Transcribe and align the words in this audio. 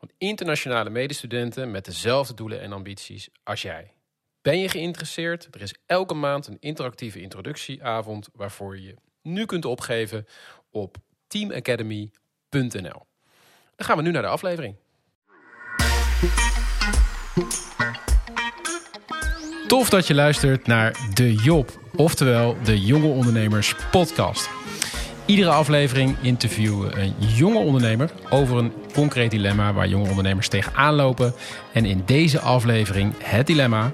van 0.00 0.10
internationale 0.18 0.90
medestudenten 0.90 1.70
met 1.70 1.84
dezelfde 1.84 2.34
doelen 2.34 2.60
en 2.60 2.72
ambities 2.72 3.28
als 3.42 3.62
jij. 3.62 3.92
Ben 4.42 4.58
je 4.58 4.68
geïnteresseerd? 4.68 5.48
Er 5.50 5.62
is 5.62 5.74
elke 5.86 6.14
maand 6.14 6.46
een 6.46 6.56
interactieve 6.60 7.20
introductieavond 7.20 8.28
waarvoor 8.32 8.76
je 8.76 8.82
je 8.82 8.96
nu 9.22 9.44
kunt 9.46 9.64
opgeven 9.64 10.26
op 10.70 10.96
teamacademy.nl. 11.26 13.06
Dan 13.76 13.86
gaan 13.86 13.96
we 13.96 14.02
nu 14.02 14.10
naar 14.10 14.22
de 14.22 14.28
aflevering. 14.28 14.76
Tof 19.66 19.88
dat 19.88 20.06
je 20.06 20.14
luistert 20.14 20.66
naar 20.66 21.10
De 21.14 21.32
Job, 21.32 21.80
oftewel 21.96 22.62
de 22.62 22.80
Jonge 22.80 23.06
Ondernemers 23.06 23.74
Podcast. 23.90 24.48
Iedere 25.26 25.50
aflevering 25.50 26.16
interviewen 26.20 26.88
we 26.88 27.00
een 27.00 27.14
jonge 27.34 27.58
ondernemer 27.58 28.10
over 28.30 28.56
een 28.56 28.72
concreet 28.92 29.30
dilemma 29.30 29.72
waar 29.72 29.88
jonge 29.88 30.08
ondernemers 30.08 30.48
tegenaan 30.48 30.94
lopen. 30.94 31.34
En 31.72 31.84
in 31.84 32.02
deze 32.06 32.40
aflevering 32.40 33.14
het 33.18 33.46
dilemma: 33.46 33.92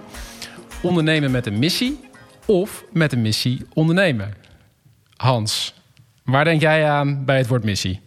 ondernemen 0.82 1.30
met 1.30 1.46
een 1.46 1.58
missie 1.58 2.00
of 2.46 2.84
met 2.92 3.12
een 3.12 3.22
missie 3.22 3.66
ondernemen. 3.72 4.34
Hans, 5.16 5.74
waar 6.24 6.44
denk 6.44 6.60
jij 6.60 6.88
aan 6.88 7.24
bij 7.24 7.36
het 7.36 7.46
woord 7.46 7.64
missie? 7.64 8.00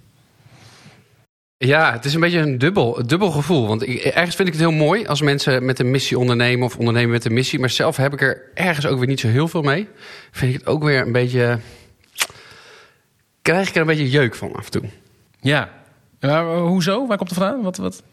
Ja, 1.57 1.93
het 1.93 2.05
is 2.05 2.13
een 2.13 2.19
beetje 2.19 2.39
een 2.39 2.57
dubbel, 2.57 3.07
dubbel 3.07 3.31
gevoel. 3.31 3.67
Want 3.67 3.83
ergens 3.85 4.35
vind 4.35 4.47
ik 4.47 4.53
het 4.53 4.63
heel 4.63 4.71
mooi 4.71 5.05
als 5.05 5.21
mensen 5.21 5.65
met 5.65 5.79
een 5.79 5.91
missie 5.91 6.19
ondernemen 6.19 6.65
of 6.65 6.77
ondernemen 6.77 7.11
met 7.11 7.25
een 7.25 7.33
missie. 7.33 7.59
Maar 7.59 7.69
zelf 7.69 7.97
heb 7.97 8.13
ik 8.13 8.21
er 8.21 8.51
ergens 8.53 8.85
ook 8.85 8.97
weer 8.97 9.07
niet 9.07 9.19
zo 9.19 9.27
heel 9.27 9.47
veel 9.47 9.61
mee. 9.61 9.87
Vind 10.31 10.53
ik 10.53 10.59
het 10.59 10.67
ook 10.67 10.83
weer 10.83 11.01
een 11.01 11.11
beetje. 11.11 11.59
Krijg 13.49 13.69
ik 13.69 13.75
er 13.75 13.81
een 13.81 13.87
beetje 13.87 14.09
jeuk 14.09 14.35
van 14.35 14.53
af 14.55 14.65
en 14.65 14.71
toe. 14.71 14.83
Ja, 15.41 15.69
uh, 16.19 16.61
hoezo? 16.61 17.07
Waar 17.07 17.17
komt 17.17 17.29
het 17.29 17.39
vandaan? 17.39 17.61
Wat, 17.61 17.77
wat? 17.77 18.03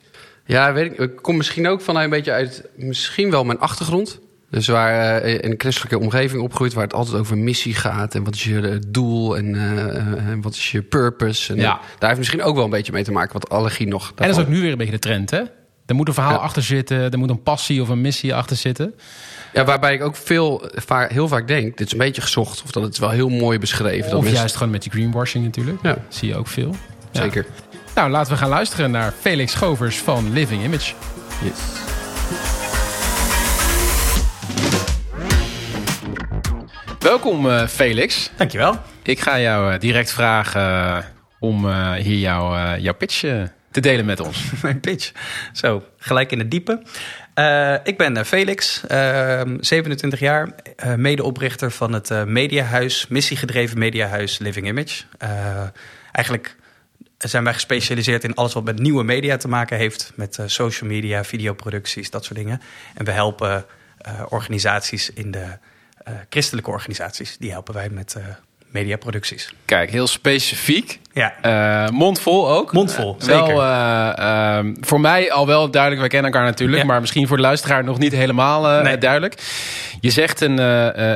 Ja, 0.44 0.72
weet 0.72 0.92
ik. 0.92 0.98
Ik 0.98 1.16
kom 1.16 1.36
misschien 1.36 1.68
ook 1.68 1.80
vanuit 1.80 2.04
een 2.04 2.10
beetje 2.10 2.32
uit. 2.32 2.68
misschien 2.76 3.30
wel 3.30 3.44
mijn 3.44 3.58
achtergrond. 3.58 4.20
Dus 4.50 4.68
waar 4.68 5.24
uh, 5.24 5.34
in 5.34 5.50
een 5.50 5.54
christelijke 5.58 5.98
omgeving 5.98 6.42
opgroeit, 6.42 6.72
waar 6.72 6.84
het 6.84 6.94
altijd 6.94 7.16
over 7.16 7.38
missie 7.38 7.74
gaat. 7.74 8.14
En 8.14 8.24
wat 8.24 8.34
is 8.34 8.44
je 8.44 8.80
doel 8.88 9.36
en, 9.36 9.54
uh, 9.54 10.30
en 10.30 10.40
wat 10.42 10.54
is 10.54 10.70
je 10.70 10.82
purpose. 10.82 11.52
En 11.52 11.58
Ja. 11.58 11.80
Daar 11.98 12.08
heeft 12.08 12.18
misschien 12.18 12.42
ook 12.42 12.54
wel 12.54 12.64
een 12.64 12.70
beetje 12.70 12.92
mee 12.92 13.04
te 13.04 13.12
maken, 13.12 13.32
wat 13.32 13.48
allergie 13.48 13.86
nog. 13.86 14.08
En 14.08 14.26
dat 14.28 14.36
is 14.36 14.42
ook 14.42 14.48
nu 14.48 14.60
weer 14.60 14.70
een 14.70 14.78
beetje 14.78 14.92
de 14.92 14.98
trend, 14.98 15.30
hè? 15.30 15.42
Er 15.86 15.94
moet 15.94 16.08
een 16.08 16.14
verhaal 16.14 16.32
Ja. 16.32 16.38
achter 16.38 16.62
zitten, 16.62 17.10
er 17.10 17.18
moet 17.18 17.30
een 17.30 17.42
passie 17.42 17.82
of 17.82 17.88
een 17.88 18.00
missie 18.00 18.34
achter 18.34 18.56
zitten. 18.56 18.94
Ja, 19.52 19.64
waarbij 19.64 19.94
ik 19.94 20.02
ook 20.02 20.16
veel, 20.16 20.68
vaak, 20.74 21.10
heel 21.10 21.28
vaak 21.28 21.48
denk, 21.48 21.76
dit 21.76 21.86
is 21.86 21.92
een 21.92 21.98
beetje 21.98 22.22
gezocht. 22.22 22.62
Of 22.64 22.70
dat 22.70 22.82
het 22.82 22.98
wel 22.98 23.10
heel 23.10 23.28
mooi 23.28 23.58
beschreven. 23.58 24.02
dat 24.04 24.12
Of 24.14 24.20
mensen- 24.20 24.38
juist 24.38 24.56
gewoon 24.56 24.72
met 24.72 24.82
die 24.82 24.92
greenwashing 24.92 25.44
natuurlijk. 25.44 25.78
Ja. 25.82 25.96
Zie 26.08 26.28
je 26.28 26.36
ook 26.36 26.46
veel. 26.46 26.74
Ja. 27.12 27.22
Zeker. 27.22 27.46
Nou, 27.94 28.10
laten 28.10 28.32
we 28.32 28.38
gaan 28.38 28.48
luisteren 28.48 28.90
naar 28.90 29.12
Felix 29.20 29.54
Govers 29.54 29.98
van 29.98 30.32
Living 30.32 30.64
Image. 30.64 30.92
Yes. 31.42 31.58
Welkom 36.98 37.50
eh, 37.50 37.66
Felix. 37.66 38.30
Dankjewel. 38.36 38.76
Ik 39.02 39.20
ga 39.20 39.40
jou 39.40 39.72
eh, 39.72 39.80
direct 39.80 40.12
vragen 40.12 40.60
eh, 40.62 40.96
om 41.40 41.68
eh, 41.68 41.92
hier 41.92 42.18
jou, 42.18 42.56
eh, 42.58 42.78
jouw 42.82 42.94
pitch 42.94 43.22
te 43.76 43.82
delen 43.82 44.04
met 44.04 44.20
ons. 44.20 44.50
Mijn 44.62 44.80
pitch. 44.80 45.12
Zo, 45.52 45.84
gelijk 45.98 46.32
in 46.32 46.38
het 46.38 46.50
diepe. 46.50 46.82
Eh, 47.34 47.74
ik 47.82 47.96
ben 47.98 48.16
eh, 48.16 48.24
Felix, 48.24 48.86
eh, 48.86 49.42
27 49.60 50.20
jaar, 50.20 50.48
eh, 50.76 50.94
medeoprichter 50.94 51.70
van 51.70 51.92
het 51.92 52.26
mediahuis, 52.26 53.06
missiegedreven 53.08 53.78
mediahuis 53.78 54.38
Living 54.38 54.66
Image. 54.66 55.02
Eigenlijk 56.12 56.56
zijn 57.18 57.44
wij 57.44 57.52
gespecialiseerd 57.52 58.24
in 58.24 58.34
alles 58.34 58.52
wat 58.52 58.64
met 58.64 58.78
nieuwe 58.78 59.04
media 59.04 59.36
te 59.36 59.48
maken 59.48 59.76
heeft, 59.76 60.12
met 60.14 60.38
social 60.46 60.90
media, 60.90 61.24
videoproducties, 61.24 62.10
dat 62.10 62.24
soort 62.24 62.38
dingen. 62.38 62.60
En 62.94 63.04
we 63.04 63.10
helpen 63.10 63.64
organisaties 64.28 65.10
in 65.10 65.30
de 65.30 65.46
christelijke 66.28 66.70
organisaties, 66.70 67.36
die 67.38 67.50
helpen 67.50 67.74
wij 67.74 67.88
met 67.88 68.16
mediaproducties. 68.76 69.52
Kijk, 69.64 69.90
heel 69.90 70.06
specifiek. 70.06 71.00
Ja, 71.12 71.34
Eh, 71.42 71.90
mondvol 71.90 72.50
ook. 72.50 72.72
Mondvol, 72.72 73.16
wel, 73.18 73.38
zeker. 73.38 73.58
eh, 73.58 74.18
ehm, 74.58 74.74
voor 74.80 75.00
mij 75.00 75.32
al 75.32 75.46
wel 75.46 75.70
duidelijk, 75.70 76.00
wij 76.00 76.10
kennen 76.10 76.32
elkaar 76.32 76.46
natuurlijk, 76.48 76.78
Ja. 76.80 76.86
maar 76.86 77.00
misschien 77.00 77.26
voor 77.26 77.36
de 77.36 77.42
luisteraar 77.42 77.84
nog 77.84 77.98
niet 77.98 78.12
helemaal 78.12 78.82
Nee. 78.82 78.98
duidelijk. 78.98 79.34
Je 80.00 80.10
zegt 80.10 80.40
een, 80.40 80.58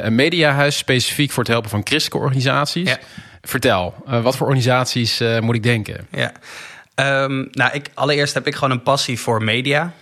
een 0.06 0.14
mediahuis 0.14 0.76
specifiek 0.76 1.30
voor 1.30 1.42
het 1.42 1.52
helpen 1.52 1.70
van 1.70 1.80
christelijke 1.84 2.26
organisaties. 2.26 2.88
Ja. 2.88 2.98
Vertel, 3.42 3.94
wat 4.22 4.36
voor 4.36 4.46
organisaties 4.46 5.22
moet 5.40 5.54
ik 5.54 5.62
denken? 5.62 6.06
Ja. 6.10 6.32
Ehm, 6.94 7.44
nou, 7.50 7.70
ik, 7.72 7.86
allereerst 7.94 8.34
heb 8.34 8.46
ik 8.46 8.54
gewoon 8.54 8.70
een 8.70 8.82
passie 8.82 9.20
voor 9.20 9.42
media. 9.44 9.92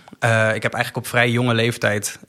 Ik 0.53 0.63
heb 0.63 0.73
eigenlijk 0.73 0.97
op 0.97 1.07
vrij 1.07 1.29
jonge 1.29 1.53
leeftijd 1.53 2.19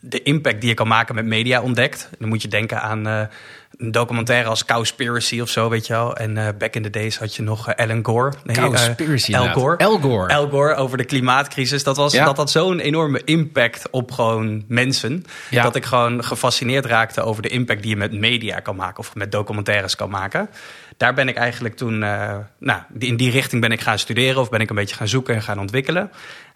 de 0.00 0.22
impact 0.22 0.60
die 0.60 0.68
je 0.68 0.74
kan 0.74 0.88
maken 0.88 1.14
met 1.14 1.24
media 1.24 1.60
ontdekt. 1.62 2.08
Dan 2.18 2.28
moet 2.28 2.42
je 2.42 2.48
denken 2.48 2.80
aan 2.82 3.28
een 3.78 3.92
documentaire 3.92 4.48
als 4.48 4.64
Cowspiracy 4.64 5.40
of 5.40 5.48
zo, 5.48 5.68
weet 5.68 5.86
je 5.86 5.92
wel. 5.92 6.16
En 6.16 6.36
eh, 6.36 6.48
back 6.58 6.74
in 6.74 6.82
the 6.82 6.90
days 6.90 7.18
had 7.18 7.34
je 7.34 7.42
nog 7.42 7.68
eh, 7.68 7.84
Alan 7.84 8.04
Gore. 8.04 8.32
Nee, 8.44 8.56
eh, 8.56 8.62
Cowspiracy, 8.62 9.34
Al. 9.36 9.48
Gore. 9.52 9.76
Al 9.84 9.98
Gore. 9.98 10.48
Gore 10.50 10.74
over 10.74 10.96
de 10.98 11.04
klimaatcrisis. 11.04 11.82
Dat, 11.84 11.96
was, 11.96 12.12
Ja. 12.12 12.24
dat 12.24 12.36
had 12.36 12.50
zo'n 12.50 12.78
enorme 12.78 13.22
impact 13.24 13.90
op 13.90 14.10
gewoon 14.12 14.64
mensen. 14.68 15.24
Ja. 15.50 15.62
Dat 15.62 15.76
ik 15.76 15.84
gewoon 15.84 16.24
gefascineerd 16.24 16.84
raakte 16.84 17.22
over 17.22 17.42
de 17.42 17.48
impact 17.48 17.80
die 17.82 17.90
je 17.90 17.96
met 17.96 18.12
media 18.12 18.60
kan 18.60 18.76
maken. 18.76 18.98
Of 18.98 19.14
met 19.14 19.32
documentaires 19.32 19.94
kan 19.96 20.10
maken. 20.10 20.50
Daar 20.98 21.14
ben 21.14 21.28
ik 21.28 21.36
eigenlijk 21.36 21.76
toen, 21.76 22.02
eh, 22.02 22.36
nou, 22.58 22.82
in 22.98 23.16
die 23.16 23.30
richting 23.30 23.60
ben 23.60 23.72
ik 23.72 23.80
gaan 23.80 23.98
studeren. 23.98 24.40
Of 24.40 24.48
ben 24.48 24.60
ik 24.60 24.70
een 24.70 24.76
beetje 24.76 24.96
gaan 24.96 25.08
zoeken 25.08 25.34
en 25.34 25.42
gaan 25.42 25.58
ontwikkelen. 25.58 26.10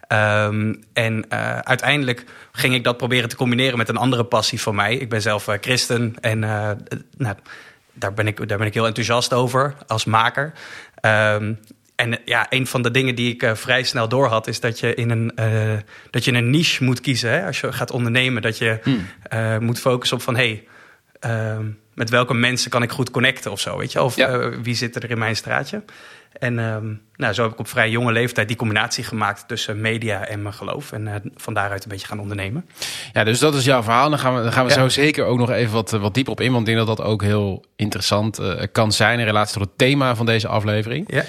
Ehm, 0.07 0.73
en 0.93 1.25
eh, 1.29 1.59
uiteindelijk 1.59 2.23
ging 2.51 2.73
ik 2.73 2.83
dat 2.83 2.97
proberen 2.97 3.29
te 3.29 3.35
combineren 3.35 3.77
met 3.77 3.89
een 3.89 3.97
andere 3.97 4.23
passie 4.25 4.61
van 4.61 4.75
mij. 4.75 4.95
Ik 4.95 5.09
ben 5.09 5.21
zelf 5.21 5.47
eh, 5.47 5.57
christen 5.61 6.15
en 6.21 6.39
nou, 7.17 7.35
daar, 7.93 8.13
ben 8.13 8.27
ik, 8.27 8.47
daar 8.47 8.57
ben 8.57 8.67
ik 8.67 8.73
heel 8.73 8.85
enthousiast 8.85 9.33
over 9.33 9.75
als 9.87 10.05
maker. 10.05 10.53
Ehm, 10.95 11.53
en 11.95 12.19
ja, 12.25 12.45
een 12.49 12.67
van 12.67 12.81
de 12.81 12.91
dingen 12.91 13.15
die 13.15 13.33
ik 13.33 13.55
vrij 13.57 13.83
snel 13.83 14.07
doorhad, 14.07 14.47
is 14.47 14.59
dat 14.59 14.79
je 14.79 14.93
in 14.93 15.09
een, 15.09 15.31
dat 16.09 16.25
je 16.25 16.33
een 16.33 16.49
niche 16.49 16.83
moet 16.83 17.01
kiezen. 17.01 17.31
Hè? 17.31 17.45
Als 17.45 17.61
je 17.61 17.71
gaat 17.71 17.91
ondernemen, 17.91 18.41
dat 18.41 18.57
je 18.57 18.79
eh, 19.29 19.57
moet 19.57 19.79
focussen 19.79 20.17
op 20.17 20.23
van 20.23 20.35
hey, 20.35 20.67
ehm, 21.19 21.65
met 21.95 22.09
welke 22.09 22.33
mensen 22.33 22.69
kan 22.69 22.83
ik 22.83 22.91
goed 22.91 23.11
connecten 23.11 23.51
of 23.51 23.59
zo, 23.59 23.77
weet 23.77 23.91
je? 23.91 24.01
Of 24.03 24.15
Ja. 24.15 24.27
eh, 24.27 24.47
wie 24.61 24.75
zit 24.75 24.95
er 24.95 25.09
in 25.11 25.17
mijn 25.17 25.35
straatje? 25.35 25.83
En 26.39 26.59
ehm, 26.59 26.93
nou, 27.15 27.33
zo 27.33 27.43
heb 27.43 27.51
ik 27.51 27.59
op 27.59 27.67
vrij 27.67 27.89
jonge 27.89 28.11
leeftijd 28.11 28.47
die 28.47 28.57
combinatie 28.57 29.03
gemaakt 29.03 29.47
tussen 29.47 29.81
media 29.81 30.25
en 30.25 30.41
mijn 30.41 30.53
geloof. 30.53 30.91
En 30.91 31.07
eh, 31.07 31.13
van 31.35 31.53
daaruit 31.53 31.83
een 31.83 31.89
beetje 31.89 32.07
gaan 32.07 32.19
ondernemen. 32.19 32.65
Ja, 33.13 33.23
dus 33.23 33.39
dat 33.39 33.55
is 33.55 33.65
jouw 33.65 33.83
verhaal. 33.83 34.09
Dan 34.09 34.19
gaan 34.19 34.35
we, 34.35 34.43
dan 34.43 34.51
gaan 34.53 34.65
we 34.65 34.69
Ja. 34.71 34.77
zo 34.79 34.89
zeker 34.89 35.25
ook 35.25 35.37
nog 35.37 35.51
even 35.51 35.73
wat, 35.73 35.93
eh, 35.93 36.01
wat 36.01 36.13
dieper 36.13 36.31
op 36.33 36.41
in. 36.41 36.51
Want 36.51 36.67
ik 36.67 36.73
denk 36.75 36.87
dat 36.87 36.97
dat 36.97 37.05
ook 37.05 37.21
heel 37.21 37.65
interessant 37.75 38.39
kan 38.71 38.91
zijn 38.91 39.19
in 39.19 39.25
relatie 39.25 39.53
tot 39.59 39.67
het 39.67 39.77
thema 39.77 40.15
van 40.15 40.25
deze 40.25 40.47
aflevering. 40.47 41.13
Ja. 41.13 41.23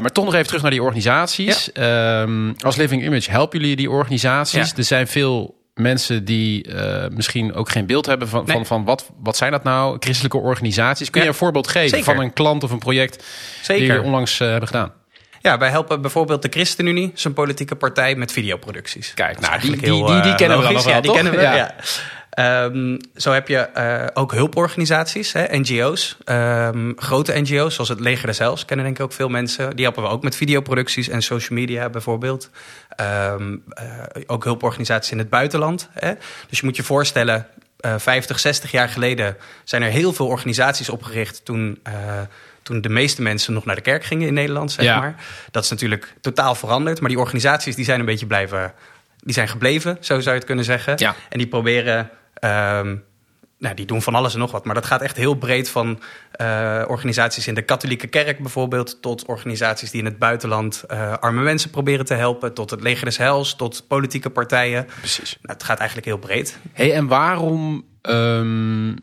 Maar 0.00 0.12
toch 0.12 0.24
nog 0.24 0.34
even 0.34 0.46
terug 0.46 0.62
naar 0.62 0.70
die 0.70 0.82
organisaties. 0.82 1.72
Ehm, 1.72 2.52
als 2.58 2.76
Living 2.76 3.04
Image 3.04 3.30
helpen 3.30 3.60
jullie 3.60 3.76
die 3.76 3.90
organisaties. 3.90 4.70
Ja. 4.70 4.76
Er 4.76 4.84
zijn 4.84 5.06
veel 5.08 5.57
mensen 5.78 6.24
die 6.24 6.62
eh, 6.64 7.08
misschien 7.10 7.54
ook 7.54 7.68
geen 7.70 7.86
beeld 7.86 8.06
hebben 8.06 8.28
van, 8.28 8.44
Nee. 8.46 8.56
van, 8.56 8.66
van 8.66 8.84
wat, 8.84 9.10
wat 9.22 9.36
zijn 9.36 9.52
dat 9.52 9.64
nou? 9.64 9.96
Christelijke 10.00 10.36
organisaties. 10.38 11.10
Kun 11.10 11.20
je 11.20 11.26
Ja. 11.26 11.32
een 11.32 11.38
voorbeeld 11.38 11.68
geven 11.68 11.88
Zeker. 11.88 12.04
van 12.04 12.20
een 12.20 12.32
klant 12.32 12.64
of 12.64 12.70
een 12.70 12.78
project 12.78 13.24
die 13.66 13.80
jullie 13.86 14.02
onlangs 14.02 14.40
eh, 14.40 14.48
hebben 14.48 14.66
gedaan? 14.68 14.92
Ja, 15.40 15.58
wij 15.58 15.70
helpen 15.70 16.00
bijvoorbeeld 16.00 16.42
de 16.42 16.48
ChristenUnie, 16.50 17.10
zijn 17.14 17.34
politieke 17.34 17.76
partij, 17.76 18.14
met 18.14 18.32
videoproducties. 18.32 19.14
Kijk, 19.14 19.40
nou, 19.40 19.60
die- 19.60 19.70
die- 19.70 19.80
die- 19.80 19.90
die 20.04 20.04
eh, 20.04 20.36
kennen 20.36 20.56
we 20.58 20.62
wel, 20.72 20.88
Ja, 20.88 21.00
die 21.00 21.12
kennen 21.12 21.32
we, 21.32 21.40
Ja. 21.40 21.54
ja. 21.54 21.74
Ehm, 22.38 22.98
zo 23.16 23.32
heb 23.32 23.48
je 23.48 23.56
eh, 23.58 24.04
ook 24.14 24.32
hulporganisaties, 24.32 25.32
hè, 25.32 25.58
NGO's. 25.58 26.16
Ehm, 26.24 26.92
grote 26.96 27.40
NGO's, 27.40 27.74
zoals 27.74 27.88
het 27.88 28.00
Leger 28.00 28.38
Heils, 28.38 28.64
kennen 28.64 28.86
denk 28.86 28.98
ik 28.98 29.04
ook 29.04 29.12
veel 29.12 29.28
mensen. 29.28 29.76
Die 29.76 29.84
helpen 29.84 30.02
we 30.02 30.08
ook 30.08 30.22
met 30.22 30.36
videoproducties 30.36 31.08
en 31.08 31.22
social 31.22 31.58
media 31.58 31.88
bijvoorbeeld. 31.88 32.50
Ehm, 32.88 33.56
eh, 33.68 33.84
ook 34.26 34.44
hulporganisaties 34.44 35.10
in 35.10 35.18
het 35.18 35.28
buitenland. 35.30 35.88
Hè. 35.92 36.12
Dus 36.48 36.58
je 36.58 36.64
moet 36.66 36.76
je 36.76 36.82
voorstellen, 36.82 37.46
eh 37.80 37.94
50, 37.98 38.38
60 38.38 38.70
jaar 38.70 38.88
geleden 38.88 39.36
zijn 39.64 39.82
er 39.82 39.90
heel 39.90 40.12
veel 40.12 40.26
organisaties 40.26 40.88
opgericht 40.88 41.44
toen... 41.44 41.78
eh, 41.82 41.92
toen 42.62 42.80
de 42.80 42.88
meeste 42.88 43.22
mensen 43.22 43.52
nog 43.52 43.64
naar 43.64 43.74
de 43.76 43.80
kerk 43.80 44.04
gingen 44.04 44.26
in 44.28 44.34
Nederland, 44.34 44.72
zeg 44.72 44.84
Ja. 44.84 45.00
maar. 45.00 45.14
Dat 45.50 45.64
is 45.64 45.70
natuurlijk 45.70 46.14
totaal 46.20 46.54
veranderd. 46.54 47.00
Maar 47.00 47.08
die 47.08 47.18
organisaties 47.18 47.74
die 47.74 47.84
zijn 47.84 48.00
een 48.00 48.06
beetje 48.06 48.26
blijven 48.26 48.72
die 49.22 49.34
zijn 49.34 49.48
gebleven, 49.48 49.96
zo 50.00 50.14
zou 50.20 50.24
je 50.30 50.30
het 50.40 50.44
kunnen 50.44 50.64
zeggen. 50.64 50.94
Ja. 50.96 51.14
En 51.28 51.38
die 51.38 51.46
proberen, 51.46 52.10
ehm, 52.38 52.96
nou, 53.58 53.74
die 53.74 53.86
doen 53.86 54.02
van 54.02 54.14
alles 54.14 54.32
en 54.34 54.38
nog 54.38 54.50
wat. 54.50 54.64
Maar 54.64 54.74
dat 54.74 54.86
gaat 54.86 55.02
echt 55.02 55.16
heel 55.16 55.34
breed 55.34 55.70
van 55.70 56.00
eh, 56.32 56.84
organisaties 56.86 57.46
in 57.46 57.54
de 57.54 57.62
katholieke 57.62 58.06
kerk 58.06 58.38
bijvoorbeeld... 58.38 59.02
tot 59.02 59.24
organisaties 59.26 59.90
die 59.90 60.00
in 60.00 60.06
het 60.06 60.18
buitenland 60.18 60.82
eh, 60.86 61.12
arme 61.12 61.42
mensen 61.42 61.70
proberen 61.70 62.04
te 62.04 62.14
helpen... 62.14 62.54
tot 62.54 62.70
het 62.70 62.80
leger 62.80 63.04
des 63.04 63.16
hels, 63.16 63.56
tot 63.56 63.84
politieke 63.88 64.30
partijen. 64.30 64.86
Precies. 64.98 65.36
Nou, 65.42 65.52
het 65.54 65.62
gaat 65.62 65.78
eigenlijk 65.78 66.08
heel 66.08 66.18
breed. 66.18 66.58
Hey, 66.72 66.94
en 66.94 67.06
waarom 67.06 67.84
ehm, 68.02 68.94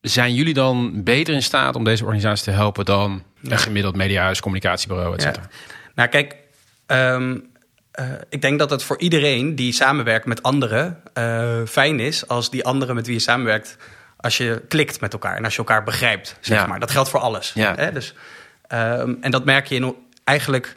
zijn 0.00 0.34
jullie 0.34 0.54
dan 0.54 1.02
beter 1.04 1.34
in 1.34 1.42
staat 1.42 1.76
om 1.76 1.84
deze 1.84 2.02
organisatie 2.04 2.44
te 2.44 2.50
helpen 2.50 2.84
dan 2.84 3.22
een 3.42 3.58
gemiddeld 3.58 3.96
mediahuis, 3.96 4.40
communicatiebureau, 4.40 5.14
et 5.14 5.22
Ja. 5.22 5.26
cetera? 5.28 5.48
Nou, 5.94 6.08
kijk, 6.08 6.36
ehm, 6.86 7.38
eh, 7.92 8.04
ik 8.28 8.40
denk 8.40 8.58
dat 8.58 8.70
het 8.70 8.82
voor 8.82 8.98
iedereen 8.98 9.54
die 9.54 9.72
samenwerkt 9.72 10.26
met 10.26 10.42
anderen 10.42 11.00
eh, 11.12 11.58
fijn 11.68 12.00
is 12.00 12.28
als 12.28 12.50
die 12.50 12.64
anderen 12.64 12.94
met 12.94 13.06
wie 13.06 13.14
je 13.14 13.20
samenwerkt, 13.20 13.76
als 14.16 14.36
je 14.36 14.62
klikt 14.68 15.00
met 15.00 15.12
elkaar 15.12 15.36
en 15.36 15.44
als 15.44 15.52
je 15.52 15.58
elkaar 15.58 15.82
begrijpt, 15.82 16.36
zeg 16.40 16.58
Ja. 16.58 16.66
maar. 16.66 16.80
Dat 16.80 16.90
geldt 16.90 17.08
voor 17.08 17.20
alles. 17.20 17.52
Ja. 17.54 17.74
Hè? 17.74 17.92
Dus, 17.92 18.14
ehm, 18.66 19.14
en 19.20 19.30
dat 19.30 19.44
merk 19.44 19.66
je 19.66 19.74
in, 19.74 19.94
eigenlijk 20.24 20.76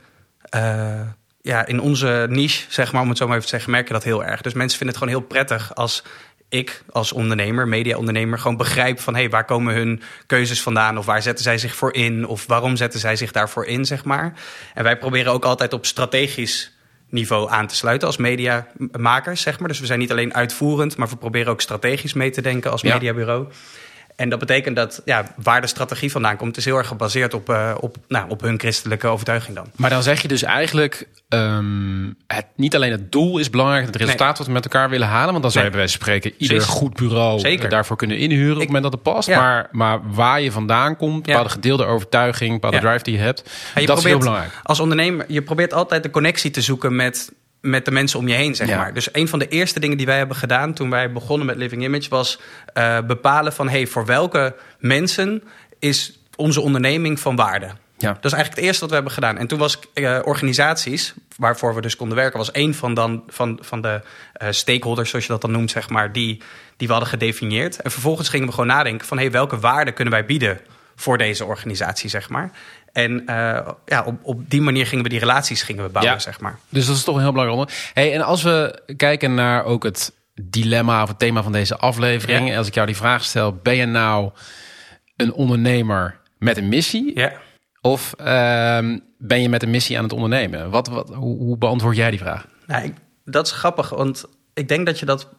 eh, 0.49 1.01
ja, 1.41 1.65
in 1.65 1.79
onze 1.79 2.25
niche, 2.29 2.65
zeg 2.69 2.91
maar, 2.91 3.01
om 3.01 3.09
het 3.09 3.17
zo 3.17 3.25
maar 3.25 3.33
even 3.35 3.47
te 3.49 3.55
zeggen, 3.55 3.71
merk 3.71 3.87
je 3.87 3.93
dat 3.93 4.03
heel 4.03 4.23
erg. 4.23 4.41
Dus 4.41 4.53
mensen 4.53 4.77
vinden 4.77 4.95
het 4.95 5.03
gewoon 5.05 5.19
heel 5.19 5.29
prettig 5.29 5.75
als 5.75 6.03
ik 6.49 6.83
als 6.91 7.11
ondernemer, 7.11 7.67
media-ondernemer, 7.67 8.39
gewoon 8.39 8.57
begrijp 8.57 8.99
van 8.99 9.13
hé, 9.13 9.19
hey, 9.19 9.29
waar 9.29 9.45
komen 9.45 9.73
hun 9.73 10.01
keuzes 10.25 10.61
vandaan? 10.61 10.97
Of 10.97 11.05
waar 11.05 11.21
zetten 11.21 11.43
zij 11.43 11.57
zich 11.57 11.75
voor 11.75 11.93
in? 11.93 12.27
Of 12.27 12.45
waarom 12.47 12.75
zetten 12.75 12.99
zij 12.99 13.15
zich 13.15 13.31
daarvoor 13.31 13.65
in, 13.65 13.85
zeg 13.85 14.03
maar. 14.03 14.33
En 14.73 14.83
wij 14.83 14.97
proberen 14.97 15.31
ook 15.31 15.45
altijd 15.45 15.73
op 15.73 15.85
strategisch 15.85 16.74
niveau 17.15 17.49
aan 17.49 17.67
te 17.67 17.75
sluiten 17.75 18.07
als 18.07 18.17
mediamakers, 18.17 19.41
zeg 19.41 19.59
maar. 19.59 19.67
Dus 19.67 19.79
we 19.79 19.85
zijn 19.85 19.99
niet 19.99 20.11
alleen 20.11 20.33
uitvoerend, 20.33 20.97
maar 20.97 21.09
we 21.09 21.15
proberen 21.15 21.51
ook 21.51 21.61
strategisch 21.61 22.13
mee 22.13 22.29
te 22.29 22.41
denken 22.41 22.71
als 22.71 22.81
Ja. 22.81 23.94
En 24.15 24.29
dat 24.29 24.39
betekent 24.39 24.75
dat 24.75 25.01
ja, 25.05 25.25
waar 25.43 25.61
de 25.61 25.67
strategie 25.67 26.11
vandaan 26.11 26.37
komt, 26.37 26.57
is 26.57 26.65
heel 26.65 26.77
erg 26.77 26.87
gebaseerd 26.87 27.33
op, 27.33 27.49
eh, 27.49 27.75
op, 27.79 27.95
nou, 28.07 28.29
op 28.29 28.41
hun 28.41 28.59
christelijke 28.59 29.07
overtuiging 29.07 29.55
dan. 29.55 29.67
Maar 29.75 29.89
dan 29.89 30.03
zeg 30.03 30.21
je 30.21 30.27
dus 30.27 30.43
eigenlijk, 30.43 31.07
ehm, 31.29 32.05
het, 32.27 32.45
niet 32.55 32.75
alleen 32.75 32.91
het 32.91 33.11
doel 33.11 33.37
is 33.37 33.49
belangrijk, 33.49 33.85
het 33.85 33.95
resultaat 33.95 34.37
wat 34.37 34.47
we 34.47 34.53
met 34.53 34.63
elkaar 34.63 34.89
willen 34.89 35.07
halen. 35.07 35.29
Want 35.31 35.41
dan 35.41 35.51
zou 35.51 35.65
je 35.65 35.71
Nee. 35.71 35.79
bij 35.79 35.89
wijze 35.89 35.97
van 35.97 36.07
spreken 36.07 36.31
ieder 36.41 36.61
Zeker. 36.61 36.75
goed 36.77 36.93
bureau 36.95 37.39
Zeker. 37.39 37.69
daarvoor 37.69 37.97
kunnen 37.97 38.17
inhuren 38.17 38.53
op 38.53 38.57
het 38.59 38.65
moment 38.67 38.83
dat 38.83 38.93
het 38.93 39.01
past. 39.03 39.27
Ja. 39.27 39.39
Maar, 39.39 39.67
maar 39.71 39.99
waar 40.13 40.41
je 40.41 40.51
vandaan 40.51 40.97
komt, 40.97 41.15
Ja. 41.25 41.31
bepaalde 41.31 41.49
gedeelde 41.49 41.85
overtuiging, 41.85 42.51
bepaalde 42.53 42.77
Ja. 42.77 42.83
drive 42.83 43.03
die 43.03 43.13
je 43.13 43.19
hebt, 43.19 43.49
je 43.75 43.85
dat 43.85 43.97
is 43.97 44.03
heel 44.03 44.17
belangrijk. 44.19 44.51
Als 44.63 44.79
ondernemer, 44.79 45.25
je 45.27 45.41
probeert 45.41 45.73
altijd 45.73 46.03
de 46.03 46.09
connectie 46.09 46.51
te 46.51 46.61
zoeken 46.61 46.95
met, 46.95 47.31
met 47.65 47.85
de 47.85 47.91
mensen 47.91 48.19
om 48.19 48.27
je 48.27 48.33
heen, 48.33 48.55
zeg 48.55 48.67
Ja. 48.67 48.77
maar. 48.77 48.93
Dus 48.93 49.09
een 49.11 49.27
van 49.27 49.39
de 49.39 49.47
eerste 49.47 49.79
dingen 49.79 49.97
die 49.97 50.05
wij 50.05 50.17
hebben 50.17 50.35
gedaan 50.35 50.73
toen 50.73 50.89
wij 50.89 51.11
begonnen 51.11 51.47
met 51.47 51.55
Living 51.57 51.83
Image 51.83 52.09
was 52.09 52.39
eh, 52.73 52.99
bepalen 53.01 53.53
van, 53.53 53.69
hey, 53.69 53.87
voor 53.87 54.05
welke 54.05 54.55
mensen 54.79 55.43
is 55.79 56.19
onze 56.35 56.61
onderneming 56.61 57.19
van 57.19 57.35
waarde? 57.35 57.65
Ja. 57.97 58.13
Dat 58.13 58.25
is 58.25 58.31
eigenlijk 58.31 58.55
het 58.55 58.65
eerste 58.65 58.79
wat 58.79 58.89
we 58.89 58.95
hebben 58.95 59.13
gedaan. 59.13 59.37
En 59.37 59.47
toen 59.47 59.59
was 59.59 59.79
eh, 59.93 60.19
organisaties, 60.23 61.13
waarvoor 61.37 61.75
we 61.75 61.81
dus 61.81 61.95
konden 61.95 62.17
werken, 62.17 62.37
was 62.37 62.49
een 62.53 62.73
van, 62.73 62.93
dan, 62.93 63.23
van, 63.27 63.59
van 63.61 63.81
de 63.81 64.01
eh, 64.33 64.47
stakeholders, 64.51 65.09
zoals 65.09 65.25
je 65.25 65.31
dat 65.31 65.41
dan 65.41 65.51
noemt, 65.51 65.71
zeg 65.71 65.89
maar, 65.89 66.11
die, 66.11 66.41
die 66.77 66.87
we 66.87 66.93
hadden 66.93 67.11
gedefinieerd. 67.11 67.81
En 67.81 67.91
vervolgens 67.91 68.29
gingen 68.29 68.47
we 68.47 68.53
gewoon 68.53 68.67
nadenken 68.69 69.07
van, 69.07 69.17
hey, 69.17 69.31
welke 69.31 69.59
waarde 69.59 69.91
kunnen 69.91 70.13
wij 70.13 70.25
bieden 70.25 70.59
voor 70.95 71.17
deze 71.17 71.45
organisatie, 71.45 72.09
zeg 72.09 72.29
maar. 72.29 72.51
En 72.95 73.25
eh, 73.27 73.67
ja, 73.85 74.03
op, 74.05 74.15
op 74.21 74.49
die 74.49 74.61
manier 74.61 74.85
gingen 74.87 75.03
we 75.03 75.09
die 75.09 75.19
relaties 75.19 75.61
gingen 75.61 75.83
we 75.83 75.89
bouwen, 75.89 76.13
Ja. 76.13 76.19
zeg 76.19 76.39
maar. 76.39 76.59
Dus 76.69 76.85
dat 76.85 76.95
is 76.95 77.03
toch 77.03 77.15
een 77.15 77.21
heel 77.21 77.31
belangrijk 77.31 77.59
onderwerp. 77.61 77.91
Hey, 77.93 78.13
en 78.13 78.21
als 78.21 78.43
we 78.43 78.81
kijken 78.97 79.33
naar 79.33 79.63
ook 79.63 79.83
het 79.83 80.13
dilemma 80.41 81.01
of 81.03 81.07
het 81.09 81.19
thema 81.19 81.43
van 81.43 81.51
deze 81.51 81.77
aflevering. 81.77 82.49
Ja. 82.49 82.57
Als 82.57 82.67
ik 82.67 82.73
jou 82.73 82.87
die 82.87 82.95
vraag 82.95 83.23
stel, 83.23 83.53
ben 83.63 83.75
je 83.75 83.85
nou 83.85 84.31
een 85.15 85.33
ondernemer 85.33 86.19
met 86.37 86.57
een 86.57 86.69
missie? 86.69 87.19
Ja. 87.19 87.33
Of 87.81 88.13
ehm, 88.17 88.97
ben 89.17 89.41
je 89.41 89.49
met 89.49 89.63
een 89.63 89.69
missie 89.69 89.97
aan 89.97 90.03
het 90.03 90.13
ondernemen? 90.13 90.69
Wat, 90.69 90.87
wat, 90.87 91.09
hoe, 91.13 91.37
hoe 91.37 91.57
beantwoord 91.57 91.95
jij 91.95 92.09
die 92.09 92.19
vraag? 92.19 92.45
Nou, 92.67 92.83
ik- 92.83 92.95
dat 93.25 93.45
is 93.45 93.51
grappig, 93.51 93.89
want 93.89 94.25
ik 94.53 94.67
denk 94.67 94.85
dat 94.85 94.99
je 94.99 95.05
dat... 95.05 95.29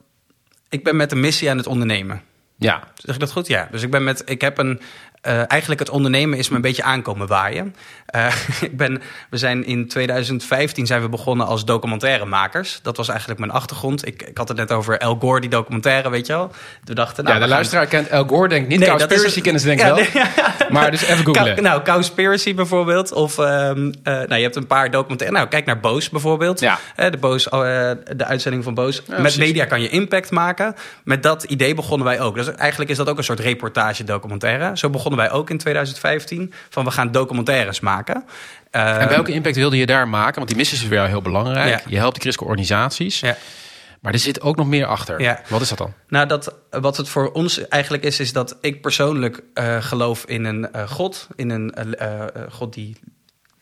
Ik 0.68 0.84
ben 0.84 0.96
met 0.96 1.12
een 1.12 1.20
missie 1.20 1.50
aan 1.50 1.56
het 1.56 1.66
ondernemen. 1.66 2.22
Ja, 2.58 2.82
Zeg 2.94 3.14
ik 3.14 3.20
dat 3.20 3.32
goed? 3.32 3.46
Ja. 3.46 3.68
Dus 3.70 3.82
ik 3.82 3.90
ben 3.90 4.04
met. 4.04 4.22
Ik 4.24 4.40
heb 4.40 4.58
een. 4.58 4.80
Eh, 5.26 5.42
eigenlijk 5.46 5.80
het 5.80 5.90
ondernemen 5.90 6.38
is 6.38 6.48
me 6.48 6.56
een 6.56 6.62
beetje 6.62 6.82
aankomen 6.82 7.26
waaien. 7.26 7.74
Eh, 8.06 8.26
ik 8.60 8.76
ben, 8.76 9.02
we 9.30 9.36
zijn 9.36 9.64
in 9.66 9.88
2015 9.88 10.86
zijn 10.86 11.00
we 11.02 11.08
begonnen 11.08 11.46
als 11.46 11.64
documentairemakers. 11.64 12.78
Dat 12.82 12.96
was 12.96 13.08
eigenlijk 13.08 13.38
mijn 13.40 13.52
achtergrond. 13.52 14.06
Ik, 14.06 14.22
ik 14.22 14.38
had 14.38 14.48
het 14.48 14.56
net 14.56 14.72
over 14.72 14.98
El 14.98 15.16
Gore, 15.20 15.40
die 15.40 15.50
documentaire, 15.50 16.10
weet 16.10 16.26
je 16.26 16.32
wel. 16.32 16.50
We 16.84 16.94
dachten, 16.94 17.24
nou, 17.24 17.34
ja 17.36 17.40
de 17.42 17.46
gaan- 17.48 17.54
luisteraar 17.56 17.86
kent 17.86 18.08
El 18.08 18.24
Gore, 18.26 18.48
denk 18.48 18.62
ik 18.62 18.68
niet. 18.68 18.78
Nee, 18.78 18.90
het- 18.90 19.06
kennen 19.42 19.60
ze 19.60 19.66
denk 19.66 19.80
ik 19.80 19.86
Ja, 19.86 19.94
wel. 19.94 20.04
nee, 20.14 20.70
Maar 20.70 20.90
dus 20.90 21.02
even 21.02 21.24
googlen. 21.24 21.54
Cow- 21.54 21.64
nou, 21.64 21.82
Cowspiracy 21.82 22.54
bijvoorbeeld. 22.54 23.12
Of 23.12 23.38
ehm, 23.38 23.92
eh, 24.02 24.12
nou, 24.14 24.34
je 24.34 24.42
hebt 24.42 24.56
een 24.56 24.66
paar 24.66 24.90
documentaires. 24.90 25.38
Nou, 25.38 25.50
kijk 25.50 25.66
naar 25.66 25.80
Boos 25.80 26.08
bijvoorbeeld. 26.08 26.60
Ja. 26.60 26.78
De, 26.96 27.16
Boos, 27.20 27.48
eh, 27.48 27.60
de 28.16 28.24
uitzending 28.24 28.64
van 28.64 28.74
Boos. 28.74 29.02
Met 29.06 29.16
precies. 29.20 29.38
media 29.38 29.64
kan 29.64 29.80
je 29.80 29.88
impact 29.88 30.30
maken. 30.30 30.74
Met 31.04 31.22
dat 31.22 31.42
idee 31.44 31.74
begonnen 31.74 32.06
wij 32.06 32.20
ook. 32.20 32.34
Dus 32.34 32.54
eigenlijk 32.54 32.90
is 32.90 32.96
dat 32.96 33.08
ook 33.08 33.18
een 33.18 33.24
soort 33.24 33.40
reportage 33.40 34.04
documentaire. 34.04 34.76
Zo 34.76 34.90
begonnen 34.90 35.15
wij 35.16 35.30
ook 35.30 35.50
in 35.50 35.58
2015. 35.58 36.52
Van 36.70 36.84
we 36.84 36.90
gaan 36.90 37.12
documentaires 37.12 37.80
maken. 37.80 38.24
en 38.70 38.98
Ehm, 38.98 39.08
welke 39.08 39.32
impact 39.32 39.56
wilde 39.56 39.76
je 39.76 39.86
daar 39.86 40.08
maken? 40.08 40.34
Want 40.34 40.48
die 40.48 40.56
missie 40.56 40.78
is 40.78 40.88
jou 40.88 41.08
heel 41.08 41.22
belangrijk. 41.22 41.68
Ja. 41.68 41.80
Je 41.88 41.96
helpt 41.96 42.14
de 42.14 42.20
christelijke 42.20 42.54
organisaties. 42.54 43.20
Ja. 43.20 43.36
Maar 44.00 44.12
er 44.12 44.18
zit 44.18 44.40
ook 44.40 44.56
nog 44.56 44.66
meer 44.66 44.86
achter. 44.86 45.20
Ja. 45.20 45.40
Wat 45.48 45.60
is 45.60 45.68
dat 45.68 45.78
dan? 45.78 45.92
Nou, 46.08 46.26
dat, 46.26 46.54
wat 46.70 46.96
het 46.96 47.08
voor 47.08 47.32
ons 47.32 47.68
eigenlijk 47.68 48.02
is, 48.04 48.20
is 48.20 48.32
dat 48.32 48.56
ik 48.60 48.80
persoonlijk 48.80 49.42
eh, 49.54 49.82
geloof 49.82 50.24
in 50.24 50.44
een 50.44 50.72
eh, 50.72 50.88
God. 50.88 51.28
In 51.36 51.50
een 51.50 51.74
eh, 51.74 52.24
God 52.50 52.74
die. 52.74 52.96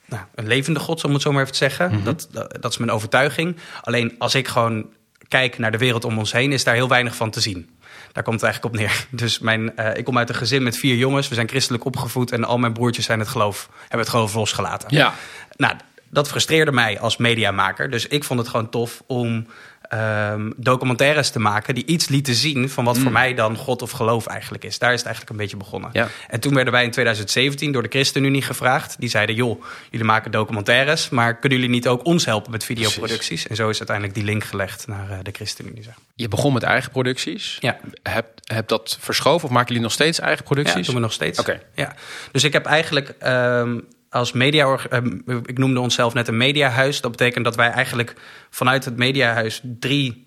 Nou, 0.06 0.22
een 0.34 0.46
levende 0.46 0.80
God, 0.80 1.04
om 1.04 1.12
het 1.12 1.22
zo 1.22 1.32
maar 1.32 1.42
even 1.42 1.56
zeggen. 1.56 2.04
dat, 2.04 2.28
dat, 2.32 2.56
dat 2.60 2.70
is 2.70 2.78
mijn 2.78 2.90
overtuiging. 2.90 3.56
Alleen 3.82 4.14
als 4.18 4.34
ik 4.34 4.48
gewoon 4.48 4.86
kijk 5.28 5.58
naar 5.58 5.72
de 5.72 5.78
wereld 5.78 6.04
om 6.04 6.18
ons 6.18 6.32
heen, 6.32 6.52
is 6.52 6.64
daar 6.64 6.74
heel 6.74 6.88
weinig 6.88 7.16
van 7.16 7.30
te 7.30 7.40
zien. 7.40 7.73
Daar 8.14 8.24
komt 8.24 8.40
het 8.40 8.44
eigenlijk 8.44 8.74
op 8.74 8.80
neer. 8.80 9.06
Dus 9.22 9.38
mijn, 9.38 9.76
eh, 9.76 9.96
ik 9.96 10.04
kom 10.04 10.18
uit 10.18 10.28
een 10.28 10.34
gezin 10.34 10.62
met 10.62 10.76
vier 10.76 10.96
jongens. 10.96 11.28
We 11.28 11.34
zijn 11.34 11.48
christelijk 11.48 11.84
opgevoed 11.84 12.32
en 12.32 12.44
al 12.44 12.58
mijn 12.58 12.72
broertjes 12.72 13.04
zijn 13.04 13.18
het 13.18 13.28
geloof, 13.28 13.68
hebben 13.80 13.98
het 13.98 14.08
geloof 14.08 14.34
losgelaten. 14.34 14.88
Ja. 14.96 15.14
Nou, 15.56 15.74
dat 16.10 16.28
frustreerde 16.28 16.72
mij 16.72 17.00
als 17.00 17.16
mediamaker. 17.16 17.90
Dus 17.90 18.06
ik 18.06 18.24
vond 18.24 18.40
het 18.40 18.48
gewoon 18.48 18.68
tof 18.68 19.02
om 19.06 19.46
ehm, 19.88 20.50
documentaires 20.56 21.30
te 21.30 21.38
maken 21.38 21.74
die 21.74 21.86
iets 21.86 22.08
lieten 22.08 22.34
zien 22.34 22.70
van 22.70 22.84
wat 22.84 22.98
voor 22.98 23.12
mij 23.12 23.34
dan 23.34 23.56
God 23.56 23.82
of 23.82 23.90
geloof 23.90 24.26
eigenlijk 24.26 24.64
is. 24.64 24.78
Daar 24.78 24.92
is 24.92 24.96
het 24.98 25.06
eigenlijk 25.06 25.36
een 25.36 25.42
beetje 25.42 25.56
begonnen. 25.56 25.90
Ja. 25.92 26.08
En 26.28 26.40
toen 26.40 26.54
werden 26.54 26.72
wij 26.72 26.84
in 26.84 26.90
2017 26.90 27.72
door 27.72 27.82
de 27.82 27.88
ChristenUnie 27.88 28.42
gevraagd. 28.42 28.96
Die 28.98 29.08
zeiden, 29.08 29.34
joh, 29.34 29.64
jullie 29.90 30.06
maken 30.06 30.30
documentaires, 30.30 31.08
maar 31.08 31.38
kunnen 31.38 31.58
jullie 31.58 31.74
niet 31.74 31.88
ook 31.88 32.04
ons 32.04 32.24
helpen 32.24 32.50
met 32.50 32.64
videoproducties? 32.64 33.46
En 33.46 33.56
zo 33.56 33.68
is 33.68 33.78
uiteindelijk 33.78 34.16
die 34.16 34.24
link 34.24 34.44
gelegd 34.44 34.86
naar 34.86 35.10
eh, 35.10 35.18
de 35.22 35.30
ChristenUnie. 35.30 35.82
Zeg. 35.82 35.94
Je 36.14 36.28
begon 36.28 36.52
met 36.52 36.62
eigen 36.62 36.90
producties. 36.90 37.56
Ja. 37.60 37.78
Heb, 38.02 38.26
heb 38.44 38.68
dat 38.68 38.98
verschoven 39.00 39.48
of 39.48 39.54
maken 39.54 39.68
jullie 39.68 39.82
nog 39.82 39.92
steeds 39.92 40.18
eigen 40.20 40.44
Ja, 40.46 40.52
producties? 40.52 40.86
doen 40.86 40.94
we 40.94 41.00
nog 41.00 41.12
steeds. 41.12 41.38
Oké. 41.38 41.60
Ja. 41.74 41.94
Dus 42.32 42.44
ik 42.44 42.52
heb 42.52 42.66
eigenlijk 42.66 43.14
ehm, 43.18 43.78
als 44.14 44.32
media, 44.32 44.78
ehm, 44.90 45.18
ik 45.46 45.58
noemde 45.58 45.80
onszelf 45.80 46.14
net 46.14 46.28
een 46.28 46.36
mediahuis. 46.36 47.00
Dat 47.00 47.10
betekent 47.10 47.44
dat 47.44 47.56
wij 47.56 47.70
eigenlijk 47.70 48.14
vanuit 48.50 48.84
het 48.84 48.96
mediahuis 48.96 49.60
drie 49.62 50.22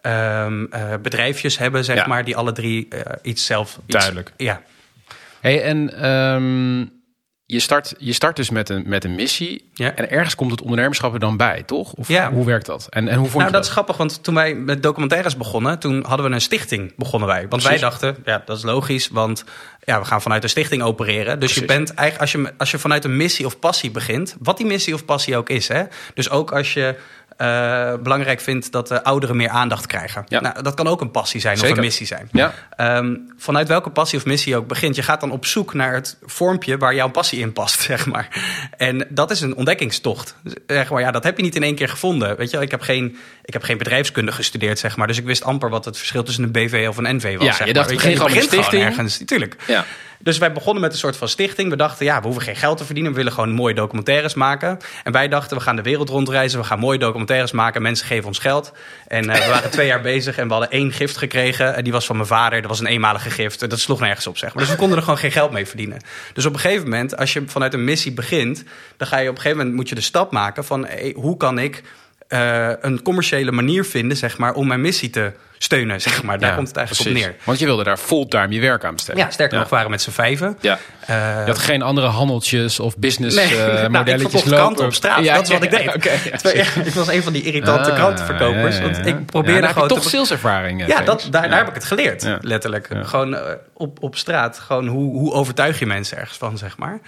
ehm, 0.00 0.64
eh, 0.70 0.94
bedrijfjes 1.02 1.58
hebben, 1.58 1.84
zeg 1.84 1.96
Ja. 1.96 2.06
maar, 2.06 2.24
die 2.24 2.36
alle 2.36 2.52
drie 2.52 2.88
eh, 2.88 3.00
iets 3.22 3.46
zelf. 3.46 3.78
Iets, 3.86 3.96
Duidelijk. 3.96 4.32
Ja. 4.36 4.62
Hey, 5.40 5.62
en 5.62 5.94
ehm, 6.02 6.86
je, 7.46 7.60
start, 7.60 7.94
je 7.98 8.12
start 8.12 8.36
dus 8.36 8.50
met 8.50 8.68
een, 8.68 8.82
met 8.86 9.04
een 9.04 9.14
missie. 9.14 9.70
Ja. 9.72 9.94
En 9.94 10.10
ergens 10.10 10.34
komt 10.34 10.50
het 10.50 10.60
ondernemerschap 10.60 11.12
er 11.12 11.18
dan 11.18 11.36
bij, 11.36 11.62
toch? 11.62 11.92
Of 11.92 12.08
Ja. 12.08 12.32
hoe 12.32 12.44
werkt 12.44 12.66
dat? 12.66 12.86
En, 12.90 13.08
en 13.08 13.16
hoe 13.16 13.24
vond 13.28 13.34
Nou, 13.34 13.46
je 13.46 13.52
dat 13.52 13.64
is 13.64 13.70
grappig, 13.70 13.96
want 13.96 14.22
toen 14.22 14.34
wij 14.34 14.54
met 14.54 14.82
documentaires 14.82 15.36
begonnen, 15.36 15.78
toen 15.78 16.04
hadden 16.06 16.28
we 16.28 16.34
een 16.34 16.40
stichting 16.40 16.92
begonnen 16.96 17.28
wij. 17.28 17.38
Want 17.38 17.62
Precies. 17.62 17.68
wij 17.68 17.78
dachten, 17.78 18.16
ja, 18.24 18.42
dat 18.46 18.56
is 18.56 18.62
logisch, 18.62 19.08
want 19.08 19.44
ja, 19.84 19.98
we 20.00 20.04
gaan 20.04 20.22
vanuit 20.22 20.42
een 20.42 20.48
stichting 20.48 20.82
opereren. 20.82 21.40
Dus 21.40 21.54
je 21.54 21.64
bent 21.64 21.94
eigenlijk, 21.94 22.32
als 22.32 22.42
je, 22.42 22.52
als 22.58 22.70
je 22.70 22.78
vanuit 22.78 23.04
een 23.04 23.16
missie 23.16 23.46
of 23.46 23.58
passie 23.58 23.90
begint, 23.90 24.36
wat 24.40 24.56
die 24.56 24.66
missie 24.66 24.94
of 24.94 25.04
passie 25.04 25.36
ook 25.36 25.48
is, 25.48 25.68
hè. 25.68 25.82
Dus 26.14 26.30
ook 26.30 26.52
als 26.52 26.74
je 26.74 26.94
eh, 27.36 27.94
belangrijk 28.02 28.40
vindt 28.40 28.72
dat 28.72 28.88
de 28.88 29.04
ouderen 29.04 29.36
meer 29.36 29.48
aandacht 29.48 29.86
krijgen. 29.86 30.24
Ja. 30.28 30.40
Nou, 30.40 30.62
dat 30.62 30.74
kan 30.74 30.86
ook 30.86 31.00
een 31.00 31.10
passie 31.10 31.40
zijn 31.40 31.56
Zeker. 31.56 31.70
of 31.70 31.76
een 31.76 31.84
missie 31.84 32.06
zijn. 32.06 32.28
Ja. 32.32 32.54
Ehm, 32.76 33.16
vanuit 33.36 33.68
welke 33.68 33.90
passie 33.90 34.18
of 34.18 34.24
missie 34.24 34.52
je 34.52 34.58
ook 34.58 34.66
begint, 34.66 34.96
je 34.96 35.02
gaat 35.02 35.20
dan 35.20 35.30
op 35.30 35.46
zoek 35.46 35.74
naar 35.74 35.94
het 35.94 36.18
vormpje 36.22 36.78
waar 36.78 36.94
jouw 36.94 37.10
passie 37.10 37.40
in 37.40 37.52
past, 37.52 37.80
zeg 37.90 38.06
maar. 38.06 38.28
En 38.76 39.06
dat 39.08 39.30
is 39.30 39.40
een 39.40 39.54
ontdekkingstocht. 39.54 40.36
Zeg 40.66 40.90
maar, 40.90 41.00
ja, 41.00 41.10
dat 41.10 41.24
heb 41.24 41.36
je 41.36 41.42
niet 41.42 41.56
in 41.56 41.62
één 41.62 41.74
keer 41.74 41.88
gevonden. 41.88 42.36
Weet 42.36 42.50
je, 42.50 42.58
ik 42.58 42.70
heb 42.70 42.80
geen, 42.80 43.16
ik 43.44 43.52
heb 43.52 43.62
geen 43.62 43.78
bedrijfskunde 43.78 44.32
gestudeerd, 44.32 44.78
zeg 44.78 44.96
maar. 44.96 45.06
Dus 45.06 45.18
ik 45.18 45.24
wist 45.24 45.44
amper 45.44 45.70
wat 45.70 45.84
het 45.84 45.96
verschil 45.96 46.22
tussen 46.22 46.44
een 46.44 46.52
BV 46.52 46.86
of 46.88 46.96
een 46.96 47.16
NV 47.16 47.36
was. 47.36 47.46
Ja, 47.46 47.52
zeg 47.52 47.58
je 47.58 47.64
maar. 47.64 47.72
dacht, 47.72 47.90
Weet 47.90 48.00
gewoon 48.00 48.34
met 48.34 48.50
begint 48.50 48.82
ergens, 48.82 49.18
natuurlijk. 49.18 49.56
Ja. 49.66 49.84
Dus 50.24 50.38
wij 50.38 50.52
begonnen 50.52 50.82
met 50.82 50.92
een 50.92 50.98
soort 50.98 51.16
van 51.16 51.28
stichting. 51.28 51.70
We 51.70 51.76
dachten, 51.76 52.04
ja, 52.04 52.18
we 52.18 52.24
hoeven 52.24 52.42
geen 52.42 52.56
geld 52.56 52.78
te 52.78 52.84
verdienen. 52.84 53.12
We 53.12 53.16
willen 53.16 53.32
gewoon 53.32 53.50
mooie 53.50 53.74
documentaires 53.74 54.34
maken. 54.34 54.78
En 55.02 55.12
wij 55.12 55.28
dachten, 55.28 55.56
we 55.56 55.62
gaan 55.62 55.76
de 55.76 55.82
wereld 55.82 56.08
rondreizen. 56.08 56.58
We 56.58 56.64
gaan 56.64 56.78
mooie 56.78 56.98
documentaires 56.98 57.52
maken. 57.52 57.82
Mensen 57.82 58.06
geven 58.06 58.26
ons 58.26 58.38
geld. 58.38 58.72
En 59.08 59.24
uh, 59.24 59.34
we 59.34 59.48
waren 59.50 59.70
twee 59.70 59.86
jaar 59.86 60.00
bezig 60.00 60.38
en 60.38 60.46
we 60.46 60.52
hadden 60.52 60.70
één 60.70 60.92
gift 60.92 61.16
gekregen. 61.16 61.74
En 61.74 61.84
die 61.84 61.92
was 61.92 62.06
van 62.06 62.16
mijn 62.16 62.28
vader. 62.28 62.60
Dat 62.60 62.70
was 62.70 62.80
een 62.80 62.86
eenmalige 62.86 63.30
gift. 63.30 63.70
Dat 63.70 63.80
sloeg 63.80 64.00
nergens 64.00 64.26
op, 64.26 64.38
zeg 64.38 64.54
maar. 64.54 64.62
Dus 64.62 64.72
we 64.72 64.78
konden 64.78 64.96
er 64.96 65.04
gewoon 65.04 65.18
geen 65.18 65.32
geld 65.32 65.50
mee 65.50 65.66
verdienen. 65.66 66.02
Dus 66.32 66.46
op 66.46 66.54
een 66.54 66.60
gegeven 66.60 66.84
moment, 66.84 67.16
als 67.16 67.32
je 67.32 67.42
vanuit 67.46 67.74
een 67.74 67.84
missie 67.84 68.12
begint... 68.12 68.64
dan 68.96 69.06
ga 69.06 69.18
je 69.18 69.28
op 69.28 69.34
een 69.34 69.40
gegeven 69.40 69.58
moment 69.58 69.76
moet 69.76 69.88
je 69.88 69.94
de 69.94 70.00
stap 70.00 70.32
maken 70.32 70.64
van... 70.64 70.88
Hoe 71.14 71.36
kan 71.36 71.58
ik 71.58 71.82
uh, 72.28 72.68
een 72.80 73.02
commerciële 73.02 73.52
manier 73.52 73.84
vinden, 73.84 74.16
zeg 74.16 74.38
maar, 74.38 74.52
om 74.54 74.66
mijn 74.66 74.80
missie 74.80 75.10
te 75.10 75.32
steunen, 75.58 76.00
zeg 76.00 76.22
maar. 76.22 76.38
Daar 76.38 76.48
Ja, 76.50 76.54
komt 76.56 76.68
het 76.68 76.76
eigenlijk 76.76 77.08
precies. 77.08 77.26
op 77.26 77.32
neer. 77.36 77.44
Want 77.46 77.58
je 77.58 77.64
wilde 77.64 77.84
daar 77.84 77.96
fulltime 77.96 78.48
je 78.54 78.60
werk 78.60 78.84
aan 78.84 78.94
besteden. 78.94 79.20
Ja, 79.20 79.30
sterker 79.30 79.58
nog, 79.58 79.68
waren 79.68 79.90
met 79.90 80.02
z'n 80.02 80.10
vijven. 80.10 80.56
Ja. 80.60 80.78
Eh, 81.00 81.16
Je 81.16 81.46
had 81.46 81.58
geen 81.58 81.82
andere 81.82 82.06
handeltjes 82.06 82.80
of 82.80 82.96
business 82.98 83.36
Nee, 83.36 83.44
eh, 83.56 83.66
nou, 83.66 83.84
ik 83.84 83.88
modelletjes 83.90 84.20
verkocht 84.30 84.44
lopen. 84.46 84.56
kranten 84.58 84.84
op 84.84 84.94
straat. 84.94 85.24
Dat 85.24 85.42
is 85.42 85.48
wat 85.48 85.62
ik 85.62 85.70
deed. 85.70 86.04
Ja, 86.54 86.82
ik 86.84 86.92
was 86.94 87.08
een 87.08 87.22
van 87.22 87.32
die 87.32 87.42
irritante 87.42 87.90
Ah, 87.90 87.96
krantenverkopers. 87.96 88.76
ja, 88.76 88.82
ja, 88.82 88.88
ja. 88.88 88.92
Want 88.94 89.06
ik 89.06 89.26
probeerde 89.26 89.60
daar 89.60 89.60
heb 89.60 89.68
je 89.68 89.72
gewoon 89.82 89.88
toch 89.88 90.02
te- 90.02 90.08
saleservaring. 90.08 90.82
eh, 90.82 90.88
Ja, 90.88 91.00
dat, 91.00 91.26
daar, 91.30 91.42
Ja. 91.42 91.48
daar 91.48 91.58
heb 91.58 91.68
ik 91.68 91.74
het 91.74 91.84
geleerd, 91.84 92.22
Ja. 92.22 92.38
letterlijk. 92.40 92.88
Ja. 92.92 93.02
Gewoon 93.04 93.34
eh, 93.36 93.42
op, 93.74 94.02
op 94.02 94.16
straat. 94.16 94.58
Gewoon 94.58 94.86
hoe, 94.86 95.12
hoe 95.18 95.32
overtuig 95.32 95.78
je 95.78 95.86
mensen 95.86 96.16
ergens 96.18 96.38
van, 96.38 96.58
zeg 96.58 96.78
maar. 96.78 97.00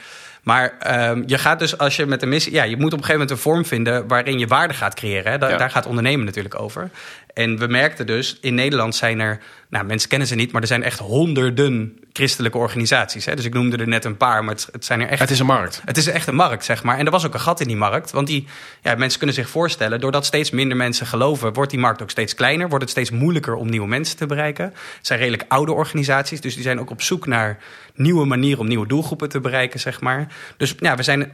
Maar 0.47 0.75
ehm, 0.79 1.23
je 1.26 1.38
gaat 1.38 1.59
dus 1.59 1.79
als 1.79 1.97
je 1.97 2.07
met 2.07 2.23
een 2.23 2.29
missie... 2.29 2.53
Ja, 2.53 2.62
je 2.62 2.76
moet 2.76 2.93
op 2.93 2.99
een 2.99 3.05
gegeven 3.05 3.12
moment 3.21 3.31
een 3.31 3.37
vorm 3.53 3.65
vinden... 3.65 4.09
waarin 4.09 4.38
je 4.38 4.47
waarde 4.47 4.75
gaat 4.75 4.95
creëren. 4.95 5.33
Hè. 5.33 5.38
Da- 5.38 5.49
Ja. 5.49 5.57
Daar 5.57 5.71
gaat 5.71 5.87
ondernemen 5.87 6.25
natuurlijk 6.26 6.61
over. 6.61 6.91
En 7.37 7.59
we 7.59 7.66
merkten 7.66 8.07
dus, 8.07 8.38
in 8.40 8.55
Nederland 8.55 8.95
zijn 8.95 9.21
er... 9.21 9.38
Nou, 9.69 9.85
mensen 9.85 10.09
kennen 10.09 10.28
ze 10.28 10.35
niet, 10.35 10.52
maar 10.52 10.61
er 10.61 10.66
zijn 10.66 10.83
echt 10.83 10.99
honderden 10.99 11.99
christelijke 12.12 12.59
organisaties. 12.59 13.25
Hè. 13.25 13.35
Dus 13.35 13.45
ik 13.45 13.55
noemde 13.55 13.76
er 13.76 13.88
net 13.88 14.05
een 14.05 14.16
paar, 14.16 14.45
maar 14.45 14.55
het, 14.55 14.69
het 14.73 14.85
zijn 14.85 15.00
er 15.00 15.09
echt... 15.09 15.21
Het 15.21 15.31
is 15.31 15.38
een 15.38 15.47
markt. 15.47 15.83
Het 15.85 15.97
is 15.97 16.07
echt 16.07 16.26
een 16.26 16.35
markt, 16.35 16.64
zeg 16.64 16.83
maar. 16.83 16.99
En 16.99 17.05
er 17.05 17.11
was 17.11 17.26
ook 17.26 17.35
een 17.35 17.40
gat 17.40 17.61
in 17.61 17.66
die 17.66 17.76
markt. 17.76 18.11
Want 18.11 18.26
die, 18.26 18.47
ja, 18.83 18.95
mensen 18.95 19.19
kunnen 19.19 19.37
zich 19.37 19.49
voorstellen, 19.49 20.00
doordat 20.00 20.26
steeds 20.26 20.50
minder 20.50 20.76
mensen 20.76 21.07
geloven, 21.07 21.52
wordt 21.52 21.71
die 21.71 21.81
markt 21.81 22.02
ook 22.02 22.11
steeds 22.11 22.35
kleiner. 22.35 22.69
Wordt 22.69 22.85
het 22.85 22.93
steeds 22.93 23.11
moeilijker 23.11 23.55
om 23.55 23.71
nieuwe 23.71 23.88
mensen 23.88 24.16
te 24.16 24.26
bereiken. 24.26 24.64
Het 24.97 25.07
zijn 25.07 25.19
redelijk 25.19 25.45
oude 25.49 25.73
organisaties, 25.73 26.40
dus 26.40 26.55
die 26.55 26.62
zijn 26.62 26.81
ook 26.81 26.90
op 26.90 27.02
zoek 27.02 27.26
naar 27.26 27.59
nieuwe 27.95 28.26
manieren 28.26 28.61
om 28.61 28.69
nieuwe 28.69 28.87
doelgroepen 28.87 29.28
te 29.28 29.40
bereiken, 29.40 29.81
zeg 29.81 30.00
maar. 30.00 30.26
Dus 30.57 30.75
ja, 30.78 30.97
we 30.97 31.02
zijn 31.02 31.33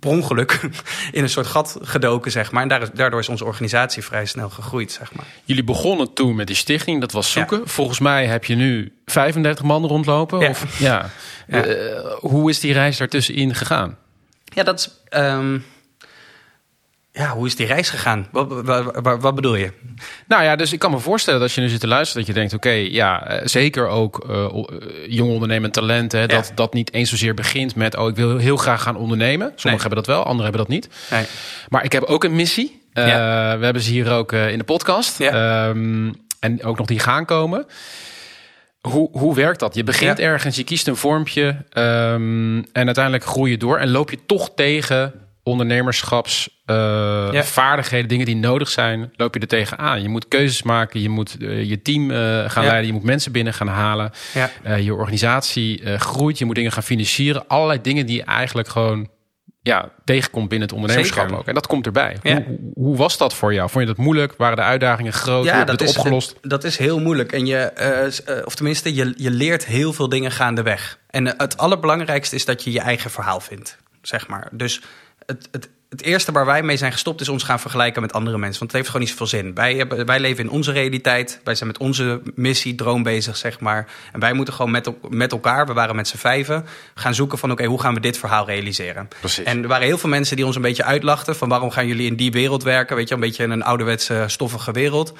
per 0.00 0.10
ongeluk 0.10 0.60
in 1.12 1.22
een 1.22 1.28
soort 1.28 1.46
gat 1.46 1.78
gedoken, 1.82 2.30
zeg 2.30 2.52
maar. 2.52 2.62
En 2.62 2.90
daardoor 2.94 3.20
is 3.20 3.28
onze 3.28 3.44
organisatie 3.44 4.04
vrij 4.04 4.26
snel 4.26 4.50
gegroeid, 4.50 4.92
zeg 4.92 5.14
maar. 5.14 5.24
Jullie 5.44 5.64
begonnen 5.64 6.12
toen 6.12 6.36
met 6.36 6.46
die 6.46 6.56
stichting, 6.56 7.00
dat 7.00 7.12
was 7.12 7.32
zoeken. 7.32 7.68
Volgens 7.68 7.98
mij 7.98 8.26
heb 8.26 8.44
je 8.44 8.54
nu 8.54 8.92
35 9.06 9.64
man 9.64 9.86
rondlopen. 9.86 10.38
Ja. 10.40 10.48
Of, 10.48 10.78
ja. 10.78 11.10
Ja. 11.46 11.64
Eh, 11.64 12.14
hoe 12.20 12.50
is 12.50 12.60
die 12.60 12.72
reis 12.72 12.96
daartussenin 12.96 13.54
gegaan? 13.54 13.96
Ja, 14.44 14.62
dat 14.62 14.78
is... 14.78 14.90
ehm, 15.08 15.58
ja, 17.18 17.28
hoe 17.30 17.46
is 17.46 17.56
die 17.56 17.66
reis 17.66 17.90
gegaan? 17.90 18.26
Wat, 18.32 18.62
wat, 18.64 18.98
wat, 19.02 19.20
wat 19.22 19.34
bedoel 19.34 19.54
je? 19.54 19.72
Nou 20.26 20.42
ja, 20.42 20.56
dus 20.56 20.72
ik 20.72 20.78
kan 20.78 20.90
me 20.90 20.98
voorstellen 20.98 21.40
dat 21.40 21.52
je 21.52 21.60
nu 21.60 21.68
zit 21.68 21.80
te 21.80 21.86
luisteren... 21.86 22.24
dat 22.24 22.34
je 22.34 22.40
denkt, 22.40 22.54
oké, 22.54 22.70
ja, 22.70 23.26
eh, 23.26 23.46
zeker 23.46 23.86
ook 23.88 24.24
eh 24.28 24.44
eh, 24.44 24.52
jonge 25.08 25.32
ondernemend 25.32 25.72
talenten... 25.72 26.18
Hè, 26.20 26.24
Ja. 26.26 26.32
dat 26.32 26.52
dat 26.54 26.74
niet 26.74 26.92
eens 26.92 27.10
zozeer 27.10 27.34
begint 27.34 27.74
met... 27.74 27.96
oh, 27.96 28.08
ik 28.08 28.16
wil 28.16 28.36
heel 28.36 28.56
graag 28.56 28.82
gaan 28.82 28.96
ondernemen. 28.96 29.46
Sommigen 29.46 29.70
Nee. 29.70 29.78
hebben 29.80 29.98
dat 29.98 30.06
wel, 30.06 30.18
anderen 30.24 30.42
hebben 30.42 30.60
dat 30.60 30.68
niet. 30.68 30.88
Nee. 31.10 31.24
Maar 31.68 31.84
ik 31.84 31.92
heb 31.92 32.02
ook 32.02 32.24
een 32.24 32.34
missie. 32.36 32.82
Ja. 32.92 33.58
We 33.58 33.64
hebben 33.64 33.82
ze 33.82 33.90
hier 33.90 34.10
ook 34.12 34.32
in 34.32 34.58
de 34.58 34.64
podcast. 34.64 35.18
Ja. 35.18 35.30
Ehm, 35.68 36.12
en 36.40 36.64
ook 36.64 36.78
nog 36.78 36.86
die 36.86 36.98
gaan 36.98 37.24
komen. 37.24 37.66
Hoe, 38.80 39.08
hoe 39.12 39.34
werkt 39.34 39.60
dat? 39.60 39.74
Je 39.74 39.84
begint 39.84 40.18
ergens, 40.18 40.56
je 40.56 40.64
kiest 40.64 40.86
een 40.88 40.96
vormpje... 40.96 41.56
ehm, 41.70 42.56
en 42.72 42.86
uiteindelijk 42.86 43.24
groei 43.24 43.50
je 43.50 43.56
door... 43.56 43.78
en 43.78 43.90
loop 43.90 44.10
je 44.10 44.18
toch 44.26 44.50
tegen 44.54 45.12
ondernemerschapsvaardigheden, 45.48 47.32
Ja. 47.32 47.44
vaardigheden, 47.44 48.08
dingen 48.08 48.26
die 48.26 48.36
nodig 48.36 48.68
zijn, 48.68 49.12
loop 49.16 49.34
je 49.34 49.40
er 49.40 49.46
tegenaan. 49.46 50.02
Je 50.02 50.08
moet 50.08 50.28
keuzes 50.28 50.62
maken, 50.62 51.00
je 51.00 51.08
moet 51.08 51.36
eh, 51.40 51.64
je 51.68 51.82
team 51.82 52.10
eh, 52.10 52.16
gaan 52.50 52.62
Ja. 52.62 52.68
leiden, 52.68 52.86
je 52.86 52.92
moet 52.92 53.02
mensen 53.02 53.32
binnen 53.32 53.54
gaan 53.54 53.68
halen. 53.68 54.10
Ja. 54.34 54.50
Eh, 54.62 54.78
je 54.84 54.94
organisatie 54.94 55.82
eh, 55.82 55.98
groeit, 56.00 56.38
je 56.38 56.44
moet 56.44 56.54
dingen 56.54 56.72
gaan 56.72 56.82
financieren. 56.82 57.48
Allerlei 57.48 57.80
dingen 57.80 58.06
die 58.06 58.16
je 58.16 58.22
eigenlijk 58.24 58.68
gewoon 58.68 59.08
ja, 59.62 59.90
tegenkomt 60.04 60.48
binnen 60.48 60.68
het 60.68 60.76
ondernemerschap 60.76 61.22
Zeker. 61.24 61.38
ook. 61.38 61.46
En 61.46 61.54
dat 61.54 61.66
komt 61.66 61.86
erbij. 61.86 62.16
Ja. 62.22 62.42
Hoe, 62.46 62.58
hoe- 62.74 62.96
was 62.96 63.18
dat 63.18 63.34
voor 63.34 63.54
jou? 63.54 63.70
Vond 63.70 63.88
je 63.88 63.94
dat 63.94 64.04
moeilijk? 64.04 64.34
Waren 64.36 64.56
de 64.56 64.62
uitdagingen 64.62 65.12
groot? 65.12 65.44
je 65.44 65.50
het 65.50 65.80
is, 65.80 65.96
opgelost? 65.96 66.34
Dat 66.42 66.64
is 66.64 66.76
heel 66.76 67.00
moeilijk. 67.00 67.32
En 67.32 67.46
je, 67.46 67.56
eh, 67.56 68.06
eh, 68.06 68.12
of 68.46 68.54
tenminste, 68.54 68.94
je, 68.94 69.12
je 69.16 69.30
leert 69.30 69.66
heel 69.66 69.92
veel 69.92 70.08
dingen 70.08 70.30
gaandeweg. 70.30 70.98
En 71.10 71.26
eh, 71.26 71.32
het 71.36 71.56
allerbelangrijkste 71.56 72.34
is 72.34 72.44
dat 72.44 72.64
je 72.64 72.72
je 72.72 72.80
eigen 72.80 73.10
verhaal 73.10 73.40
vindt, 73.40 73.76
zeg 74.02 74.28
maar. 74.28 74.48
Dus 74.52 74.80
het, 75.28 75.48
het, 75.50 75.68
het 75.88 76.02
eerste 76.02 76.32
waar 76.32 76.46
wij 76.46 76.62
mee 76.62 76.76
zijn 76.76 76.92
gestopt 76.92 77.20
is 77.20 77.28
ons 77.28 77.42
gaan 77.42 77.60
vergelijken 77.60 78.02
met 78.02 78.12
andere 78.12 78.38
mensen. 78.38 78.58
Want 78.58 78.72
het 78.72 78.80
heeft 78.80 78.86
gewoon 78.86 79.00
niet 79.00 79.10
zoveel 79.10 79.26
zin. 79.26 79.54
Wij, 79.54 79.74
hebben, 79.74 80.06
wij 80.06 80.20
leven 80.20 80.44
in 80.44 80.50
onze 80.50 80.72
realiteit. 80.72 81.40
Wij 81.44 81.54
zijn 81.54 81.68
met 81.68 81.78
onze 81.78 82.20
missie, 82.34 82.74
droom 82.74 83.02
bezig, 83.02 83.36
zeg 83.36 83.60
maar. 83.60 83.86
En 84.12 84.20
wij 84.20 84.32
moeten 84.32 84.54
gewoon 84.54 84.70
met, 84.70 84.90
met 85.08 85.32
elkaar, 85.32 85.66
we 85.66 85.72
waren 85.72 85.96
met 85.96 86.08
z'n 86.08 86.16
vijven, 86.16 86.66
gaan 86.94 87.14
zoeken 87.14 87.38
van 87.38 87.50
oké, 87.50 87.64
hoe 87.64 87.80
gaan 87.80 87.94
we 87.94 88.00
dit 88.00 88.18
verhaal 88.18 88.46
realiseren? 88.46 89.08
Precies. 89.20 89.44
En 89.44 89.62
er 89.62 89.68
waren 89.68 89.86
heel 89.86 89.98
veel 89.98 90.08
mensen 90.08 90.36
die 90.36 90.46
ons 90.46 90.56
een 90.56 90.62
beetje 90.62 90.84
uitlachten 90.84 91.36
van 91.36 91.48
waarom 91.48 91.70
gaan 91.70 91.86
jullie 91.86 92.06
in 92.06 92.16
die 92.16 92.30
wereld 92.30 92.62
werken? 92.62 92.96
Weet 92.96 93.08
je, 93.08 93.14
een 93.14 93.20
beetje 93.20 93.42
in 93.42 93.50
een 93.50 93.62
ouderwetse, 93.62 94.24
stoffige 94.26 94.72
wereld. 94.72 95.14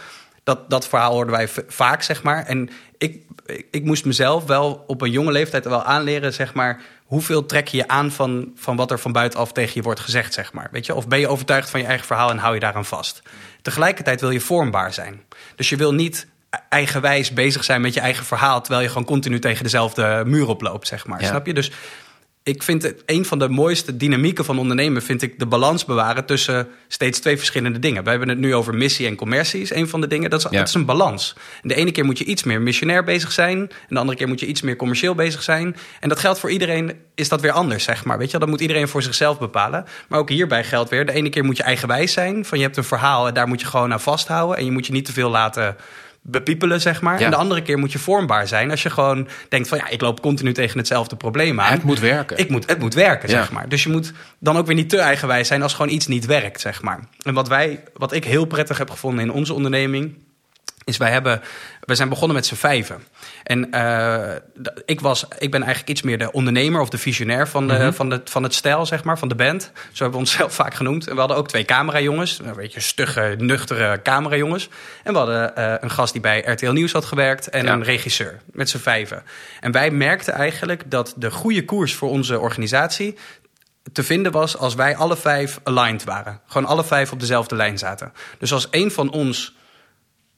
Dat, 0.48 0.70
dat 0.70 0.88
verhaal 0.88 1.12
hoorden 1.12 1.34
wij 1.34 1.48
vaak, 1.66 2.02
zeg 2.02 2.22
maar. 2.22 2.46
En 2.46 2.70
ik, 2.98 3.22
ik, 3.70 3.84
moest 3.84 4.04
mezelf 4.04 4.44
wel 4.44 4.84
op 4.86 5.00
een 5.00 5.10
jonge 5.10 5.32
leeftijd 5.32 5.64
wel 5.64 5.82
aanleren, 5.82 6.32
zeg 6.32 6.54
maar. 6.54 6.80
Hoeveel 7.04 7.46
trek 7.46 7.68
je 7.68 7.76
je 7.76 7.88
aan 7.88 8.10
van, 8.10 8.52
van 8.56 8.76
wat 8.76 8.90
er 8.90 8.98
van 8.98 9.12
buitenaf 9.12 9.52
tegen 9.52 9.72
je 9.74 9.82
wordt 9.82 10.00
gezegd, 10.00 10.34
zeg 10.34 10.52
maar. 10.52 10.68
Weet 10.70 10.86
je? 10.86 10.94
Of 10.94 11.08
ben 11.08 11.18
je 11.18 11.28
overtuigd 11.28 11.70
van 11.70 11.80
je 11.80 11.86
eigen 11.86 12.06
verhaal 12.06 12.30
en 12.30 12.38
hou 12.38 12.54
je 12.54 12.60
daaraan 12.60 12.84
vast? 12.84 13.22
Tegelijkertijd 13.62 14.20
wil 14.20 14.30
je 14.30 14.40
vormbaar 14.40 14.92
zijn. 14.92 15.22
Dus 15.56 15.68
je 15.68 15.76
wil 15.76 15.94
niet 15.94 16.26
eigenwijs 16.68 17.32
bezig 17.32 17.64
zijn 17.64 17.80
met 17.80 17.94
je 17.94 18.00
eigen 18.00 18.24
verhaal... 18.24 18.60
terwijl 18.60 18.82
je 18.82 18.88
gewoon 18.88 19.04
continu 19.04 19.38
tegen 19.38 19.62
dezelfde 19.62 20.22
muur 20.26 20.48
oploopt, 20.48 20.86
zeg 20.86 21.06
maar. 21.06 21.20
Ja. 21.20 21.26
Snap 21.26 21.46
je? 21.46 21.54
Dus 21.54 21.70
ik 22.48 22.62
vind 22.62 22.82
het 22.82 23.02
een 23.06 23.24
van 23.24 23.38
de 23.38 23.48
mooiste 23.48 23.96
dynamieken 23.96 24.44
van 24.44 24.58
ondernemen, 24.58 25.02
vind 25.02 25.22
ik 25.22 25.38
de 25.38 25.46
balans 25.46 25.84
bewaren 25.84 26.24
tussen 26.24 26.68
steeds 26.88 27.18
twee 27.18 27.36
verschillende 27.36 27.78
dingen. 27.78 28.04
We 28.04 28.10
hebben 28.10 28.28
het 28.28 28.38
nu 28.38 28.54
over 28.54 28.74
missie 28.74 29.06
en 29.06 29.16
commercie, 29.16 29.60
is 29.60 29.74
een 29.74 29.88
van 29.88 30.00
de 30.00 30.06
dingen. 30.06 30.30
Dat 30.30 30.44
is, 30.44 30.50
Ja. 30.50 30.58
dat 30.58 30.68
is 30.68 30.74
een 30.74 30.84
balans. 30.84 31.34
En 31.62 31.68
de 31.68 31.74
ene 31.74 31.90
keer 31.92 32.04
moet 32.04 32.18
je 32.18 32.24
iets 32.24 32.42
meer 32.42 32.60
missionair 32.60 33.04
bezig 33.04 33.32
zijn, 33.32 33.58
en 33.58 33.68
de 33.88 33.98
andere 33.98 34.18
keer 34.18 34.28
moet 34.28 34.40
je 34.40 34.46
iets 34.46 34.62
meer 34.62 34.76
commercieel 34.76 35.14
bezig 35.14 35.42
zijn. 35.42 35.76
En 36.00 36.08
dat 36.08 36.18
geldt 36.18 36.38
voor 36.38 36.50
iedereen, 36.50 36.92
is 37.14 37.28
dat 37.28 37.40
weer 37.40 37.52
anders, 37.52 37.84
zeg 37.84 38.04
maar. 38.04 38.18
Weet 38.18 38.30
je, 38.30 38.38
dat 38.38 38.48
moet 38.48 38.60
iedereen 38.60 38.88
voor 38.88 39.02
zichzelf 39.02 39.38
bepalen. 39.38 39.84
Maar 40.08 40.18
ook 40.18 40.28
hierbij 40.28 40.64
geldt 40.64 40.90
weer, 40.90 41.06
de 41.06 41.12
ene 41.12 41.28
keer 41.28 41.44
moet 41.44 41.56
je 41.56 41.62
eigenwijs 41.62 42.12
zijn, 42.12 42.44
van 42.44 42.58
je 42.58 42.64
hebt 42.64 42.76
een 42.76 42.84
verhaal 42.84 43.26
en 43.26 43.34
daar 43.34 43.48
moet 43.48 43.60
je 43.60 43.66
gewoon 43.66 43.92
aan 43.92 44.00
vasthouden 44.00 44.56
en 44.56 44.64
je 44.64 44.70
moet 44.70 44.86
je 44.86 44.92
niet 44.92 45.04
te 45.04 45.12
veel 45.12 45.30
laten 45.30 45.76
bepiepelen, 46.30 46.80
zeg 46.80 47.00
maar. 47.00 47.18
Ja. 47.18 47.24
En 47.24 47.30
de 47.30 47.36
andere 47.36 47.62
keer 47.62 47.78
moet 47.78 47.92
je 47.92 47.98
vormbaar 47.98 48.48
zijn 48.48 48.70
als 48.70 48.82
je 48.82 48.90
gewoon 48.90 49.28
denkt 49.48 49.68
van 49.68 49.78
ja, 49.78 49.88
ik 49.88 50.00
loop 50.00 50.20
continu 50.20 50.52
tegen 50.52 50.78
hetzelfde 50.78 51.16
probleem 51.16 51.60
aan. 51.60 51.72
Het 51.72 51.82
moet 51.82 52.00
werken. 52.00 52.38
Ik 52.38 52.48
moet, 52.48 52.66
het 52.66 52.78
moet 52.78 52.94
werken, 52.94 53.28
Ja. 53.28 53.34
zeg 53.38 53.52
maar. 53.52 53.68
Dus 53.68 53.82
je 53.82 53.88
moet 53.88 54.12
dan 54.38 54.56
ook 54.56 54.66
weer 54.66 54.74
niet 54.74 54.88
te 54.90 54.98
eigenwijs 54.98 55.48
zijn 55.48 55.62
als 55.62 55.74
gewoon 55.74 55.92
iets 55.92 56.06
niet 56.06 56.26
werkt, 56.26 56.60
zeg 56.60 56.82
maar. 56.82 57.00
En 57.22 57.34
wat, 57.34 57.48
wij, 57.48 57.82
wat 57.94 58.12
ik 58.12 58.24
heel 58.24 58.44
prettig 58.44 58.78
heb 58.78 58.90
gevonden 58.90 59.24
in 59.24 59.32
onze 59.32 59.52
onderneming... 59.54 60.14
is 60.84 60.96
wij, 60.96 61.10
hebben, 61.10 61.40
we 61.80 61.94
zijn 61.94 62.08
begonnen 62.08 62.36
met 62.36 62.46
z'n 62.46 62.54
vijven. 62.54 63.02
En 63.48 63.70
eh, 63.70 64.34
ik, 64.84 65.00
was, 65.00 65.26
ik 65.38 65.50
ben 65.50 65.60
eigenlijk 65.62 65.90
iets 65.90 66.02
meer 66.02 66.18
de 66.18 66.32
ondernemer 66.32 66.80
of 66.80 66.88
de 66.88 66.98
visionair 66.98 67.48
van, 67.48 67.68
de, 67.68 67.74
Mhm. 67.74 67.92
van, 67.92 68.08
de, 68.08 68.20
van 68.24 68.42
het 68.42 68.54
stijl, 68.54 68.86
zeg 68.86 69.04
maar, 69.04 69.18
van 69.18 69.28
de 69.28 69.34
band. 69.34 69.62
Zo 69.74 70.02
hebben 70.02 70.10
we 70.10 70.16
onszelf 70.18 70.54
vaak 70.54 70.74
genoemd. 70.74 71.06
En 71.06 71.12
we 71.12 71.18
hadden 71.18 71.36
ook 71.36 71.48
twee 71.48 71.64
camerajongens, 71.64 72.38
een 72.38 72.54
beetje 72.54 72.80
stugge, 72.80 73.34
nuchtere 73.38 74.02
camerajongens. 74.02 74.68
En 75.04 75.12
we 75.12 75.18
hadden 75.18 75.56
eh, 75.56 75.74
een 75.80 75.90
gast 75.90 76.12
die 76.12 76.20
bij 76.22 76.40
RTL 76.40 76.70
Nieuws 76.70 76.92
had 76.92 77.04
gewerkt 77.04 77.48
en 77.48 77.64
Ja. 77.64 77.72
een 77.72 77.82
regisseur, 77.82 78.40
met 78.52 78.68
z'n 78.70 78.78
vijven. 78.78 79.22
En 79.60 79.72
wij 79.72 79.90
merkten 79.90 80.34
eigenlijk 80.34 80.90
dat 80.90 81.14
de 81.16 81.30
goede 81.30 81.64
koers 81.64 81.94
voor 81.94 82.08
onze 82.10 82.38
organisatie 82.38 83.16
te 83.92 84.02
vinden 84.02 84.32
was 84.32 84.56
als 84.56 84.74
wij 84.74 84.96
alle 84.96 85.16
vijf 85.16 85.60
aligned 85.62 86.04
waren. 86.04 86.40
Gewoon 86.46 86.68
alle 86.68 86.84
vijf 86.84 87.12
op 87.12 87.20
dezelfde 87.20 87.56
lijn 87.56 87.78
zaten. 87.78 88.12
Dus 88.38 88.52
als 88.52 88.70
één 88.70 88.90
van 88.90 89.10
ons 89.10 89.56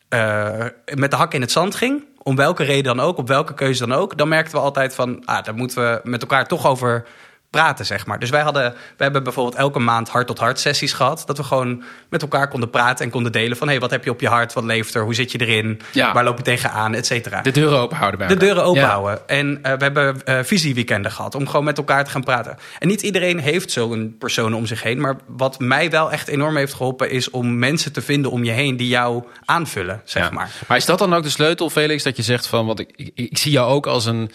eh, 0.09 0.65
met 0.95 1.11
de 1.11 1.17
hak 1.17 1.35
in 1.35 1.41
het 1.41 1.51
zand 1.53 1.75
ging, 1.75 2.05
om 2.31 2.37
welke 2.37 2.65
reden 2.65 2.97
dan 2.97 3.01
ook, 3.07 3.19
op 3.19 3.29
welke 3.29 3.55
keuze 3.55 3.87
dan 3.87 3.99
ook, 3.99 4.17
dan 4.17 4.29
merkten 4.29 4.55
we 4.55 4.61
altijd 4.61 4.95
van, 4.95 5.23
ah, 5.25 5.45
daar 5.45 5.55
moeten 5.55 5.83
we 5.83 6.01
met 6.03 6.21
elkaar 6.21 6.47
toch 6.47 6.67
over 6.67 7.07
praten, 7.51 7.87
zeg 7.87 8.07
maar. 8.07 8.19
Dus 8.19 8.31
wij 8.31 8.41
hadden, 8.43 8.75
we 8.97 9.03
hebben 9.03 9.23
bijvoorbeeld 9.23 9.57
elke 9.57 9.79
maand 9.79 10.09
hart-tot-hart 10.09 10.59
sessies 10.61 10.93
gehad, 10.93 11.23
dat 11.27 11.37
we 11.37 11.43
gewoon 11.43 11.83
met 12.09 12.23
elkaar 12.23 12.49
konden 12.49 12.71
praten 12.71 13.05
en 13.05 13.11
konden 13.11 13.33
delen 13.33 13.57
van, 13.57 13.67
hé, 13.67 13.73
hey, 13.73 13.83
wat 13.83 13.91
heb 13.91 14.05
je 14.05 14.11
op 14.11 14.21
je 14.21 14.29
hart, 14.29 14.53
wat 14.53 14.65
leeft 14.65 14.95
er, 14.95 15.03
hoe 15.03 15.15
zit 15.15 15.33
je 15.33 15.39
erin, 15.47 15.81
Ja. 15.93 16.13
waar 16.13 16.25
loop 16.25 16.37
je 16.37 16.43
tegenaan, 16.43 16.95
et 16.95 17.07
cetera. 17.07 17.41
De 17.43 17.51
deuren 17.51 17.79
open 17.79 17.97
houden 17.97 18.19
bij 18.19 18.29
De 18.29 18.35
elkaar. 18.35 18.49
deuren 18.49 18.69
open 18.69 18.83
Ja. 18.83 18.89
houden. 18.89 19.29
En 19.29 19.59
eh, 19.63 19.73
we 19.73 19.83
hebben 19.85 20.25
eh, 20.25 20.39
visieweekenden 20.43 21.13
gehad 21.13 21.35
om 21.35 21.47
gewoon 21.47 21.65
met 21.65 21.79
elkaar 21.79 22.05
te 22.05 22.11
gaan 22.11 22.25
praten. 22.25 22.57
En 22.79 22.89
niet 22.89 23.03
iedereen 23.03 23.39
heeft 23.39 23.71
zo'n 23.73 24.17
persoon 24.19 24.55
om 24.55 24.67
zich 24.67 24.83
heen. 24.83 25.01
Maar 25.01 25.17
wat 25.27 25.59
mij 25.59 25.91
wel 25.91 26.13
echt 26.13 26.29
enorm 26.29 26.57
heeft 26.57 26.75
geholpen 26.75 27.11
is 27.11 27.31
om 27.31 27.59
mensen 27.59 27.93
te 27.93 28.03
vinden 28.03 28.31
om 28.31 28.45
je 28.45 28.51
heen 28.53 28.77
die 28.77 28.89
jou 28.89 29.25
aanvullen, 29.45 30.01
zeg 30.05 30.23
Ja. 30.25 30.31
maar. 30.31 30.51
Maar 30.67 30.77
is 30.77 30.85
dat 30.87 30.99
dan 30.99 31.15
ook 31.15 31.23
de 31.23 31.31
sleutel, 31.31 31.71
Felix, 31.71 32.03
dat 32.03 32.17
je 32.17 32.23
zegt 32.23 32.47
van, 32.47 32.67
want 32.67 32.81
ik, 32.81 32.91
ik, 32.97 33.11
ik 33.15 33.39
zie 33.39 33.53
jou 33.53 33.71
ook 33.71 33.87
als 33.87 34.05
een, 34.07 34.31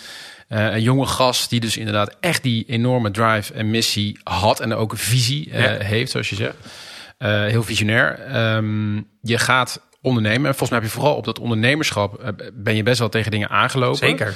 Eh, 0.47 0.73
een 0.73 0.81
jonge 0.81 1.05
gast 1.05 1.49
die 1.49 1.59
dus 1.59 1.77
inderdaad 1.77 2.15
echt 2.19 2.43
die 2.43 2.65
enorme 2.67 3.11
drive 3.11 3.53
en 3.53 3.69
missie 3.69 4.19
had 4.23 4.59
en 4.59 4.73
ook 4.73 4.93
visie 4.97 5.51
eh, 5.51 5.63
Ja. 5.63 5.83
heeft, 5.85 6.11
zoals 6.11 6.29
je 6.29 6.35
zegt. 6.35 6.55
Eh, 7.17 7.29
heel 7.45 7.63
visionair. 7.63 8.19
Ehm, 8.19 8.95
je 9.21 9.37
gaat 9.37 9.81
ondernemen. 10.01 10.45
En 10.45 10.55
volgens 10.55 10.69
mij 10.69 10.79
heb 10.79 10.87
je 10.87 10.93
vooral 10.93 11.15
op 11.15 11.25
dat 11.25 11.39
ondernemerschap 11.39 12.33
ben 12.53 12.75
je 12.75 12.83
best 12.83 12.99
wel 12.99 13.09
tegen 13.09 13.31
dingen 13.31 13.49
aangelopen. 13.49 13.97
Zeker. 13.97 14.33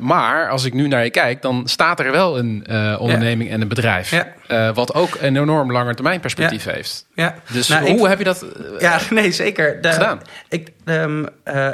Maar 0.00 0.48
als 0.50 0.64
ik 0.64 0.72
nu 0.72 0.88
naar 0.88 1.04
je 1.04 1.10
kijk, 1.10 1.42
dan 1.42 1.68
staat 1.68 2.00
er 2.00 2.10
wel 2.12 2.38
een 2.38 2.66
onderneming 2.98 3.50
en 3.50 3.60
een 3.60 3.68
bedrijf. 3.68 4.10
Ja. 4.48 4.72
Wat 4.72 4.94
ook 4.94 5.16
een 5.20 5.36
enorm 5.36 5.72
langetermijnperspectief 5.72 6.64
heeft. 6.64 7.06
Ja. 7.14 7.34
Dus 7.52 7.68
Nou, 7.68 7.90
hoe 7.90 8.00
ik- 8.02 8.06
heb 8.08 8.18
je 8.18 8.24
dat 8.24 8.46
Ja, 8.78 9.00
nee, 9.10 9.32
zeker. 9.32 9.80
De- 9.80 9.92
gedaan? 9.92 10.20
Ik, 10.48 10.68
ehm, 10.84 11.24
eh, 11.44 11.70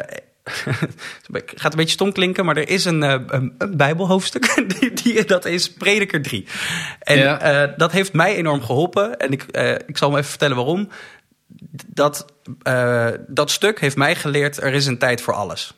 gaat 1.55 1.73
een 1.73 1.78
beetje 1.78 1.93
stom 1.93 2.12
klinken, 2.12 2.45
maar 2.45 2.57
er 2.57 2.69
is 2.69 2.85
een, 2.85 3.02
eh, 3.02 3.14
een, 3.26 3.55
een 3.59 3.76
bijbelhoofdstuk. 3.76 4.55
Die, 4.78 4.93
die, 4.93 5.25
dat 5.25 5.45
is 5.45 5.73
Prediker 5.73 6.23
3. 6.23 6.47
En 7.00 7.19
Ja. 7.19 7.40
eh, 7.40 7.73
dat 7.76 7.93
heeft 7.93 8.12
mij 8.12 8.35
enorm 8.37 8.62
geholpen. 8.62 9.17
En 9.19 9.31
ik, 9.33 9.43
eh, 9.43 9.71
ik 9.87 9.97
zal 9.99 10.09
hem 10.09 10.19
even 10.19 10.31
vertellen 10.31 10.57
waarom. 10.57 10.88
Dat, 11.87 12.26
dat 13.26 13.50
stuk 13.50 13.81
heeft 13.81 13.97
mij 13.97 14.14
geleerd, 14.14 14.62
er 14.62 14.73
is 14.75 14.87
een 14.87 14.99
tijd 14.99 15.21
voor 15.21 15.35
alles. 15.35 15.75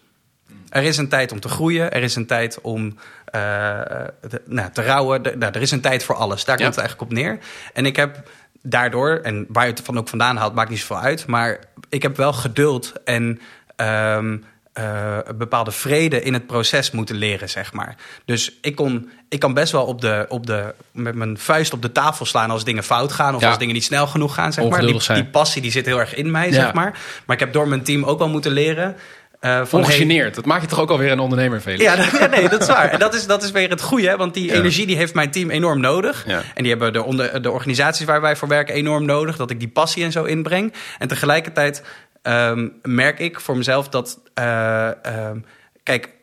Er 0.68 0.82
is 0.82 0.96
een 0.96 1.08
tijd 1.08 1.32
om 1.32 1.40
te 1.40 1.48
groeien. 1.48 1.90
Er 1.92 2.02
is 2.02 2.14
een 2.16 2.26
tijd 2.26 2.60
om 2.60 2.96
de- 3.24 4.42
nou, 4.46 4.70
te 4.72 4.82
rouwen. 4.82 5.22
De- 5.22 5.36
nou, 5.36 5.52
er 5.52 5.60
is 5.62 5.70
een 5.70 5.80
tijd 5.80 6.04
voor 6.04 6.14
alles. 6.14 6.44
Daar 6.44 6.58
Ja. 6.58 6.62
komt 6.64 6.74
het 6.76 6.84
eigenlijk 6.84 7.10
op 7.10 7.16
neer. 7.16 7.38
En 7.72 7.86
ik 7.86 7.96
heb 7.96 8.28
daardoor, 8.62 9.20
en 9.22 9.44
waar 9.48 9.64
je 9.64 9.70
het 9.70 9.80
van 9.84 9.98
ook 9.98 10.08
vandaan 10.08 10.36
haalt, 10.36 10.54
maakt 10.54 10.70
niet 10.70 10.78
zoveel 10.78 10.98
uit. 11.00 11.26
Maar 11.26 11.58
ik 11.88 12.02
heb 12.02 12.16
wel 12.16 12.32
geduld 12.32 12.92
en 13.04 13.40
ehm, 13.76 14.38
eh, 14.72 15.16
een 15.24 15.36
bepaalde 15.38 15.70
vrede 15.70 16.22
in 16.22 16.32
het 16.32 16.46
proces 16.46 16.90
moeten 16.90 17.16
leren, 17.16 17.48
zeg 17.48 17.72
maar. 17.72 17.96
Dus 18.24 18.58
ik, 18.62 18.76
kon, 18.76 19.10
ik 19.28 19.38
kan 19.38 19.54
best 19.54 19.72
wel 19.72 19.84
op 19.84 20.00
de, 20.00 20.26
op 20.28 20.46
de, 20.46 20.74
met 20.92 21.14
mijn 21.14 21.38
vuist 21.38 21.72
op 21.72 21.82
de 21.82 21.92
tafel 21.92 22.24
slaan 22.26 22.50
als 22.50 22.64
dingen 22.64 22.82
fout 22.84 23.12
gaan 23.12 23.34
of 23.34 23.40
Ja. 23.40 23.48
als 23.48 23.58
dingen 23.58 23.74
niet 23.74 23.84
snel 23.84 24.06
genoeg 24.06 24.34
gaan, 24.34 24.52
zeg 24.52 24.68
maar. 24.68 24.80
Die, 25.14 25.24
passie 25.24 25.62
die 25.62 25.70
zit 25.70 25.86
heel 25.86 25.98
erg 26.00 26.14
in 26.14 26.30
mij, 26.30 26.46
Ja. 26.48 26.52
zeg 26.52 26.72
maar. 26.72 26.98
Maar 27.26 27.36
ik 27.36 27.42
heb 27.42 27.52
door 27.52 27.68
mijn 27.68 27.82
team 27.82 28.04
ook 28.04 28.18
wel 28.18 28.28
moeten 28.28 28.52
leren. 28.52 28.96
eh, 29.40 29.56
van, 29.56 29.66
hey, 29.80 29.88
ongegeneerd? 29.88 30.34
Dat 30.34 30.44
maakt 30.44 30.62
je 30.62 30.68
toch 30.68 30.78
ook 30.78 30.90
alweer 30.90 31.10
een 31.12 31.18
ondernemer, 31.20 31.60
Felix? 31.60 31.82
ja, 31.82 31.96
dat- 31.96 32.10
ja, 32.20 32.26
nee, 32.26 32.48
dat 32.48 32.60
is 32.60 32.66
waar. 32.66 32.88
En 32.92 32.98
dat 32.98 33.14
is, 33.14 33.26
dat 33.26 33.42
is 33.42 33.50
weer 33.50 33.70
het 33.70 33.80
goede, 33.82 34.08
hè, 34.08 34.16
want 34.16 34.34
die 34.34 34.46
Ja. 34.46 34.54
energie 34.54 34.86
die 34.86 34.96
heeft 34.96 35.14
mijn 35.14 35.30
team 35.30 35.50
enorm 35.50 35.80
nodig. 35.80 36.24
Ja. 36.26 36.42
En 36.54 36.62
die 36.62 36.70
hebben 36.72 36.92
de, 36.92 37.02
onder, 37.02 37.42
de 37.42 37.50
organisaties 37.50 38.06
waar 38.06 38.20
wij 38.20 38.36
voor 38.36 38.48
werken 38.48 38.74
enorm 38.74 39.04
nodig. 39.04 39.36
Dat 39.36 39.50
ik 39.50 39.58
die 39.58 39.68
passie 39.68 40.04
en 40.04 40.12
zo 40.12 40.24
inbreng. 40.24 40.72
En 40.98 41.08
tegelijkertijd 41.08 41.82
ehm, 42.22 42.68
merk 42.82 43.18
ik 43.18 43.40
voor 43.40 43.56
mezelf 43.56 43.88
dat... 43.88 44.22
eh, 44.34 45.04
ehm, 45.04 45.40
kijk, 45.82 46.18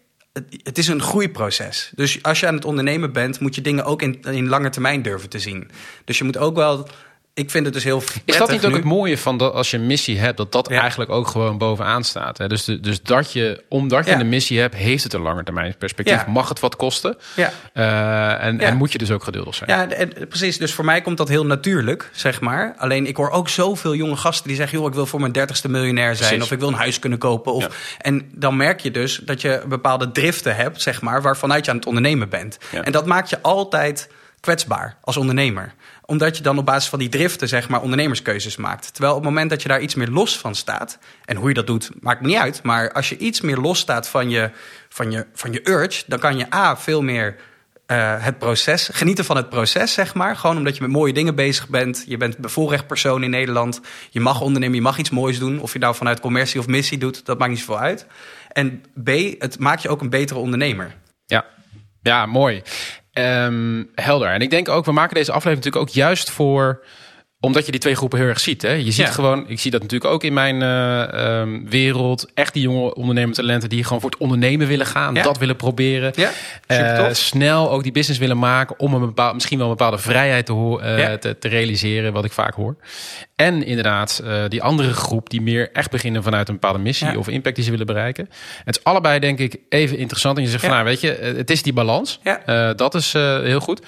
het, 0.64 0.78
is 0.78 0.88
een 0.88 1.02
groeiproces. 1.02 1.92
Dus 1.96 2.24
als 2.24 2.40
je 2.40 2.48
aan 2.48 2.56
het 2.56 2.66
ondernemen 2.66 3.14
bent... 3.14 3.40
moet 3.40 3.56
je 3.56 3.62
dingen 3.62 3.86
ook 3.86 4.02
in, 4.02 4.22
in 4.22 4.48
lange 4.48 4.70
termijn 4.70 5.02
durven 5.02 5.30
te 5.30 5.40
zien. 5.40 5.70
Dus 6.06 6.18
je 6.18 6.24
moet 6.24 6.38
ook 6.38 6.56
wel... 6.56 6.88
Ik 7.38 7.52
vind 7.52 7.66
het 7.66 7.74
dus 7.74 7.84
heel 7.84 8.04
Is 8.26 8.38
dat 8.38 8.52
niet 8.52 8.66
ook 8.66 8.72
nu- 8.72 8.78
het 8.78 8.86
mooie 8.86 9.18
van 9.18 9.38
dat 9.38 9.54
als 9.54 9.72
je 9.72 9.78
een 9.78 9.86
missie 9.88 10.20
hebt, 10.20 10.38
dat 10.38 10.52
dat 10.52 10.70
Ja. 10.70 10.80
eigenlijk 10.82 11.12
ook 11.12 11.28
gewoon 11.28 11.58
bovenaan 11.58 12.04
staat? 12.04 12.38
Hè? 12.38 12.48
Dus, 12.48 12.64
de, 12.64 12.80
dus 12.80 13.02
dat 13.02 13.34
je, 13.34 13.64
omdat 13.70 14.06
je 14.06 14.12
Ja. 14.12 14.20
een 14.20 14.30
missie 14.30 14.60
hebt, 14.60 14.76
heeft 14.76 15.04
het 15.04 15.14
een 15.14 15.22
langetermijn 15.22 15.76
perspectief. 15.78 16.26
Ja. 16.26 16.32
Mag 16.32 16.50
het 16.50 16.60
wat 16.60 16.76
kosten? 16.76 17.18
Ja. 17.36 17.52
Eh, 17.74 18.46
en, 18.46 18.60
en 18.60 18.76
moet 18.78 18.92
je 18.92 18.98
dus 18.98 19.12
ook 19.12 19.24
geduldig 19.24 19.56
zijn. 19.56 19.70
Ja, 19.70 19.90
en- 19.90 20.28
precies. 20.28 20.58
Dus 20.58 20.74
voor 20.74 20.86
mij 20.86 21.02
komt 21.02 21.18
dat 21.18 21.28
heel 21.28 21.46
natuurlijk, 21.46 22.10
zeg 22.12 22.42
maar. 22.42 22.76
Alleen 22.78 23.06
ik 23.08 23.18
hoor 23.18 23.30
ook 23.30 23.50
zoveel 23.50 23.96
jonge 23.96 24.16
gasten 24.16 24.48
die 24.48 24.56
zeggen... 24.58 24.78
joh, 24.78 24.88
ik 24.88 24.94
wil 24.94 25.06
voor 25.06 25.20
mijn 25.20 25.32
dertigste 25.32 25.70
miljonair 25.70 26.16
zijn... 26.16 26.28
Precies. 26.30 26.44
of 26.46 26.52
ik 26.52 26.60
wil 26.60 26.68
een 26.68 26.74
huis 26.74 27.00
kunnen 27.00 27.20
kopen. 27.20 27.54
Of. 27.54 27.96
En 28.02 28.30
dan 28.34 28.56
merk 28.58 28.80
je 28.80 28.92
dus 28.92 29.22
dat 29.24 29.42
je 29.42 29.62
bepaalde 29.68 30.12
driften 30.12 30.56
hebt, 30.56 30.82
zeg 30.82 31.02
maar... 31.02 31.22
waarvanuit 31.22 31.66
je 31.66 31.72
aan 31.72 31.78
het 31.78 31.86
ondernemen 31.86 32.30
bent. 32.30 32.58
En 32.84 32.92
dat 32.92 33.06
maakt 33.06 33.30
je 33.30 33.42
altijd 33.42 34.10
kwetsbaar 34.40 34.98
als 35.02 35.18
ondernemer 35.18 35.74
omdat 36.08 36.38
je 36.38 36.44
dan 36.44 36.58
op 36.58 36.66
basis 36.66 36.90
van 36.90 37.00
die 37.00 37.10
driften, 37.10 37.48
zeg 37.48 37.70
maar, 37.70 37.82
ondernemerskeuzes 37.82 38.56
maakt. 38.56 38.94
Terwijl 38.94 39.16
op 39.16 39.22
het 39.22 39.30
moment 39.30 39.50
dat 39.50 39.62
je 39.62 39.68
daar 39.68 39.82
iets 39.82 39.96
meer 39.96 40.10
los 40.10 40.38
van 40.38 40.56
staat... 40.56 40.98
en 41.26 41.36
hoe 41.36 41.48
je 41.48 41.54
dat 41.54 41.68
doet, 41.68 41.90
maakt 42.00 42.22
niet 42.22 42.38
uit... 42.38 42.64
maar 42.64 42.92
als 42.92 43.10
je 43.10 43.18
iets 43.18 43.42
meer 43.42 43.58
los 43.58 43.80
staat 43.80 44.08
van 44.08 44.30
je, 44.30 44.52
van 44.90 45.12
je, 45.12 45.26
van 45.34 45.52
je 45.52 45.70
urge... 45.70 46.04
dan 46.08 46.20
kan 46.20 46.38
je 46.38 46.54
A, 46.54 46.78
veel 46.78 47.02
meer 47.02 47.36
eh, 47.88 48.24
het 48.24 48.38
proces, 48.38 48.90
genieten 48.94 49.26
van 49.26 49.36
het 49.36 49.50
proces, 49.50 49.94
zeg 49.94 50.14
maar. 50.14 50.36
Gewoon 50.36 50.58
omdat 50.58 50.76
je 50.76 50.82
met 50.82 50.92
mooie 50.92 51.14
dingen 51.14 51.36
bezig 51.36 51.70
bent. 51.70 52.04
Je 52.08 52.18
bent 52.18 52.38
bevoorrecht 52.38 52.88
persoon 52.88 53.24
in 53.24 53.30
Nederland. 53.30 53.82
Je 54.10 54.20
mag 54.20 54.42
ondernemen, 54.42 54.76
je 54.76 54.82
mag 54.82 54.98
iets 54.98 55.10
moois 55.10 55.40
doen. 55.40 55.60
Of 55.60 55.74
je 55.74 55.80
nou 55.80 55.96
vanuit 55.96 56.20
commercie 56.20 56.60
of 56.60 56.68
missie 56.68 56.98
doet, 56.98 57.26
dat 57.26 57.38
maakt 57.38 57.52
niet 57.52 57.60
zoveel 57.60 57.80
uit. 57.80 58.06
En 58.52 58.84
B, 59.04 59.10
het 59.40 59.60
maakt 59.60 59.82
je 59.82 59.90
ook 59.90 60.02
een 60.02 60.10
betere 60.10 60.40
ondernemer. 60.40 60.96
Ja, 61.26 61.46
ja 62.02 62.26
mooi. 62.26 62.62
Ehm, 63.18 63.84
helder. 63.96 64.30
En 64.30 64.42
ik 64.42 64.50
denk 64.50 64.70
ook, 64.70 64.86
we 64.86 64.92
maken 64.92 65.16
deze 65.16 65.32
aflevering 65.32 65.64
natuurlijk 65.66 65.90
ook 65.90 65.96
juist 65.96 66.30
voor 66.30 66.84
omdat 67.40 67.66
je 67.66 67.72
die 67.72 67.80
twee 67.80 67.96
groepen 67.96 68.20
heel 68.20 68.28
erg 68.28 68.40
ziet. 68.40 68.62
Hè? 68.62 68.72
Je 68.72 68.92
ziet 68.92 69.06
Ja. 69.06 69.12
gewoon, 69.12 69.50
ik 69.50 69.60
zie 69.60 69.72
dat 69.72 69.82
natuurlijk 69.82 70.12
ook 70.14 70.24
in 70.24 70.34
mijn 70.34 70.62
eh, 70.62 71.14
ehm, 71.40 71.66
wereld. 71.70 72.28
Echt 72.34 72.54
die 72.54 72.62
jonge 72.64 72.96
ondernemertalenten 72.96 73.70
die 73.70 73.84
gewoon 73.84 74.02
voor 74.02 74.10
het 74.10 74.20
ondernemen 74.20 74.68
willen 74.68 74.86
gaan. 74.86 75.14
Ja. 75.16 75.22
Dat 75.24 75.38
willen 75.38 75.56
proberen. 75.56 76.14
Ja, 76.16 76.32
Eh, 76.68 77.14
snel 77.14 77.72
ook 77.72 77.84
die 77.84 77.92
business 77.92 78.20
willen 78.20 78.38
maken 78.38 78.80
om 78.80 78.94
een 78.94 79.00
bepaald, 79.00 79.34
misschien 79.34 79.58
wel 79.58 79.68
een 79.70 79.76
bepaalde 79.76 79.98
vrijheid 79.98 80.46
te, 80.46 80.80
eh, 80.82 81.14
te, 81.14 81.38
te 81.40 81.48
realiseren, 81.48 82.14
wat 82.14 82.26
ik 82.26 82.32
vaak 82.32 82.54
hoor. 82.54 82.76
En 83.36 83.66
inderdaad, 83.66 84.24
die 84.48 84.64
andere 84.64 84.94
groep 84.94 85.30
die 85.30 85.42
meer 85.42 85.72
echt 85.72 85.92
beginnen 85.92 86.24
vanuit 86.24 86.48
een 86.48 86.54
bepaalde 86.54 86.80
missie 86.80 87.18
of 87.20 87.28
impact 87.28 87.56
die 87.56 87.64
ze 87.64 87.72
willen 87.72 87.86
bereiken. 87.86 88.30
Het 88.64 88.78
is 88.78 88.84
allebei 88.84 89.20
denk 89.20 89.40
ik 89.40 89.58
even 89.70 89.98
interessant. 89.98 90.38
En 90.38 90.44
je 90.44 90.50
zegt 90.50 90.64
van 90.64 90.72
nou 90.72 90.84
weet 90.86 91.02
je, 91.02 91.34
het 91.38 91.50
is 91.50 91.64
die 91.64 91.74
balans. 91.74 92.20
Dat 92.76 92.96
is 92.96 93.14
heel 93.14 93.60
goed. 93.60 93.82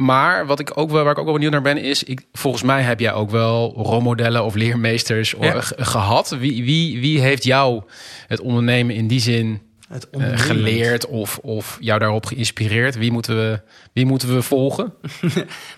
Maar 0.00 0.46
wat 0.46 0.60
ik 0.60 0.70
ook 0.74 0.90
wel, 0.90 1.02
waar 1.02 1.12
ik 1.12 1.18
ook 1.18 1.24
wel 1.24 1.34
benieuwd 1.34 1.52
naar 1.52 1.62
ben, 1.62 1.76
is: 1.76 2.02
ik, 2.02 2.26
volgens 2.32 2.62
mij 2.62 2.82
heb 2.82 3.00
jij 3.00 3.12
ook 3.12 3.30
wel 3.30 3.72
rolmodellen 3.76 4.44
of 4.44 4.54
leermeesters 4.54 5.34
Ja. 5.40 5.54
eh, 5.54 5.62
gehad. 5.86 6.28
Wie, 6.38 6.64
wie, 6.64 7.00
wie 7.00 7.20
heeft 7.20 7.44
jou 7.44 7.82
het 8.26 8.40
ondernemen 8.40 8.94
in 8.94 9.06
die 9.06 9.20
zin 9.20 9.60
Het 9.88 10.10
eh, 10.10 10.26
geleerd 10.34 11.06
of, 11.06 11.38
of 11.38 11.76
jou 11.80 11.98
daarop 11.98 12.26
geïnspireerd? 12.26 12.96
Wie 12.96 13.12
moeten 13.12 13.36
we, 13.36 13.60
wie 13.92 14.06
moeten 14.06 14.34
we 14.34 14.42
volgen? 14.42 14.92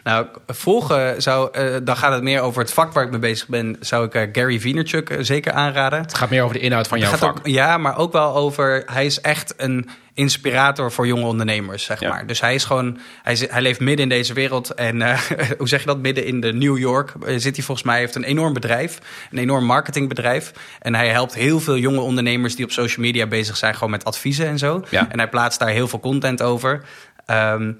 Nou, 0.04 0.26
volgen 0.46 1.22
zou, 1.22 1.48
eh, 1.52 1.74
dan 1.82 1.96
gaat 1.96 2.12
het 2.12 2.22
meer 2.22 2.40
over 2.40 2.60
het 2.62 2.72
vak 2.72 2.92
waar 2.92 3.04
ik 3.04 3.10
mee 3.10 3.18
bezig 3.20 3.48
ben. 3.48 3.76
Zou 3.80 4.06
ik 4.06 4.14
eh, 4.14 4.28
Gary 4.32 4.60
Vaynerchuk 4.60 5.10
eh, 5.10 5.18
zeker 5.20 5.52
aanraden. 5.52 6.00
Het 6.00 6.14
gaat 6.14 6.30
meer 6.30 6.42
over 6.42 6.54
de 6.56 6.62
inhoud 6.62 6.88
van 6.88 6.98
jouw 6.98 7.10
vak. 7.16 7.38
ook, 7.38 7.46
ja, 7.46 7.78
maar 7.78 7.96
ook 7.98 8.12
wel 8.12 8.34
over. 8.36 8.82
Hij 8.86 9.06
is 9.06 9.20
echt 9.20 9.54
een 9.56 9.88
inspirator 10.14 10.92
voor 10.92 11.06
jonge 11.06 11.24
ondernemers, 11.26 11.84
zeg 11.84 12.00
Ja. 12.00 12.08
maar. 12.08 12.26
Dus 12.26 12.40
hij 12.40 12.54
is 12.54 12.64
gewoon. 12.64 12.98
Hij, 13.22 13.36
zit- 13.36 13.50
hij 13.50 13.62
leeft 13.62 13.80
midden 13.80 14.02
in 14.02 14.08
deze 14.08 14.32
wereld. 14.32 14.70
En 14.74 15.02
hoe 15.58 15.68
zeg 15.68 15.80
je 15.80 15.86
dat? 15.86 15.98
Midden 15.98 16.24
in 16.26 16.40
de 16.40 16.52
New 16.52 16.78
York 16.78 17.12
zit 17.26 17.56
hij 17.56 17.64
volgens 17.64 17.86
mij. 17.86 17.98
Heeft 17.98 18.14
een 18.14 18.24
enorm 18.24 18.52
bedrijf. 18.52 18.98
Een 19.30 19.38
enorm 19.38 19.64
marketingbedrijf. 19.64 20.52
En 20.80 20.94
hij 20.94 21.08
helpt 21.08 21.34
heel 21.34 21.60
veel 21.60 21.76
jonge 21.78 22.00
ondernemers 22.00 22.56
die 22.56 22.64
op 22.64 22.70
social 22.70 23.04
media 23.06 23.26
bezig 23.26 23.56
zijn. 23.56 23.74
Gewoon 23.74 23.90
met 23.90 24.04
adviezen 24.04 24.46
en 24.46 24.58
zo. 24.58 24.84
Ja. 24.90 25.06
En 25.10 25.18
hij 25.18 25.28
plaatst 25.28 25.58
daar 25.58 25.68
heel 25.68 25.88
veel 25.88 26.00
content 26.00 26.42
over. 26.42 26.82
Ehm, 27.26 27.72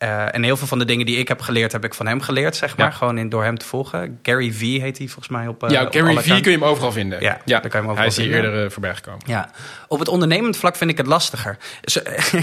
eh, 0.00 0.34
en 0.34 0.42
heel 0.42 0.56
veel 0.56 0.66
van 0.66 0.78
de 0.78 0.84
dingen 0.84 1.06
die 1.06 1.16
ik 1.18 1.28
heb 1.28 1.40
geleerd, 1.40 1.72
heb 1.72 1.84
ik 1.84 1.94
van 1.94 2.06
hem 2.06 2.20
geleerd, 2.20 2.56
zeg 2.56 2.76
maar. 2.76 2.86
Ja. 2.86 2.92
Gewoon 2.92 3.18
in, 3.18 3.28
door 3.28 3.44
hem 3.44 3.58
te 3.58 3.66
volgen. 3.66 4.18
Gary 4.22 4.52
V 4.52 4.60
heet 4.60 4.98
hij 4.98 5.06
volgens 5.06 5.28
mij 5.28 5.46
op. 5.46 5.64
eh, 5.64 5.70
ja, 5.70 5.82
op 5.82 5.92
Gary 5.92 6.16
V 6.16 6.26
kun 6.26 6.50
je 6.52 6.58
hem 6.58 6.64
overal 6.64 6.92
vinden. 6.92 7.20
Ja, 7.20 7.40
daar 7.44 7.60
kan 7.60 7.60
je 7.62 7.68
hem 7.76 7.78
overal 7.84 7.96
Hij 7.96 8.06
is 8.06 8.16
hier 8.16 8.34
eerder 8.34 8.64
eh, 8.64 8.70
voorbij 8.70 8.94
gekomen. 8.94 9.20
Ja, 9.26 9.50
op 9.88 9.98
het 9.98 10.08
ondernemend 10.08 10.56
vlak 10.56 10.76
vind 10.76 10.90
ik 10.90 10.96
het 10.96 11.06
lastiger. 11.06 11.56
Dus, 11.80 11.98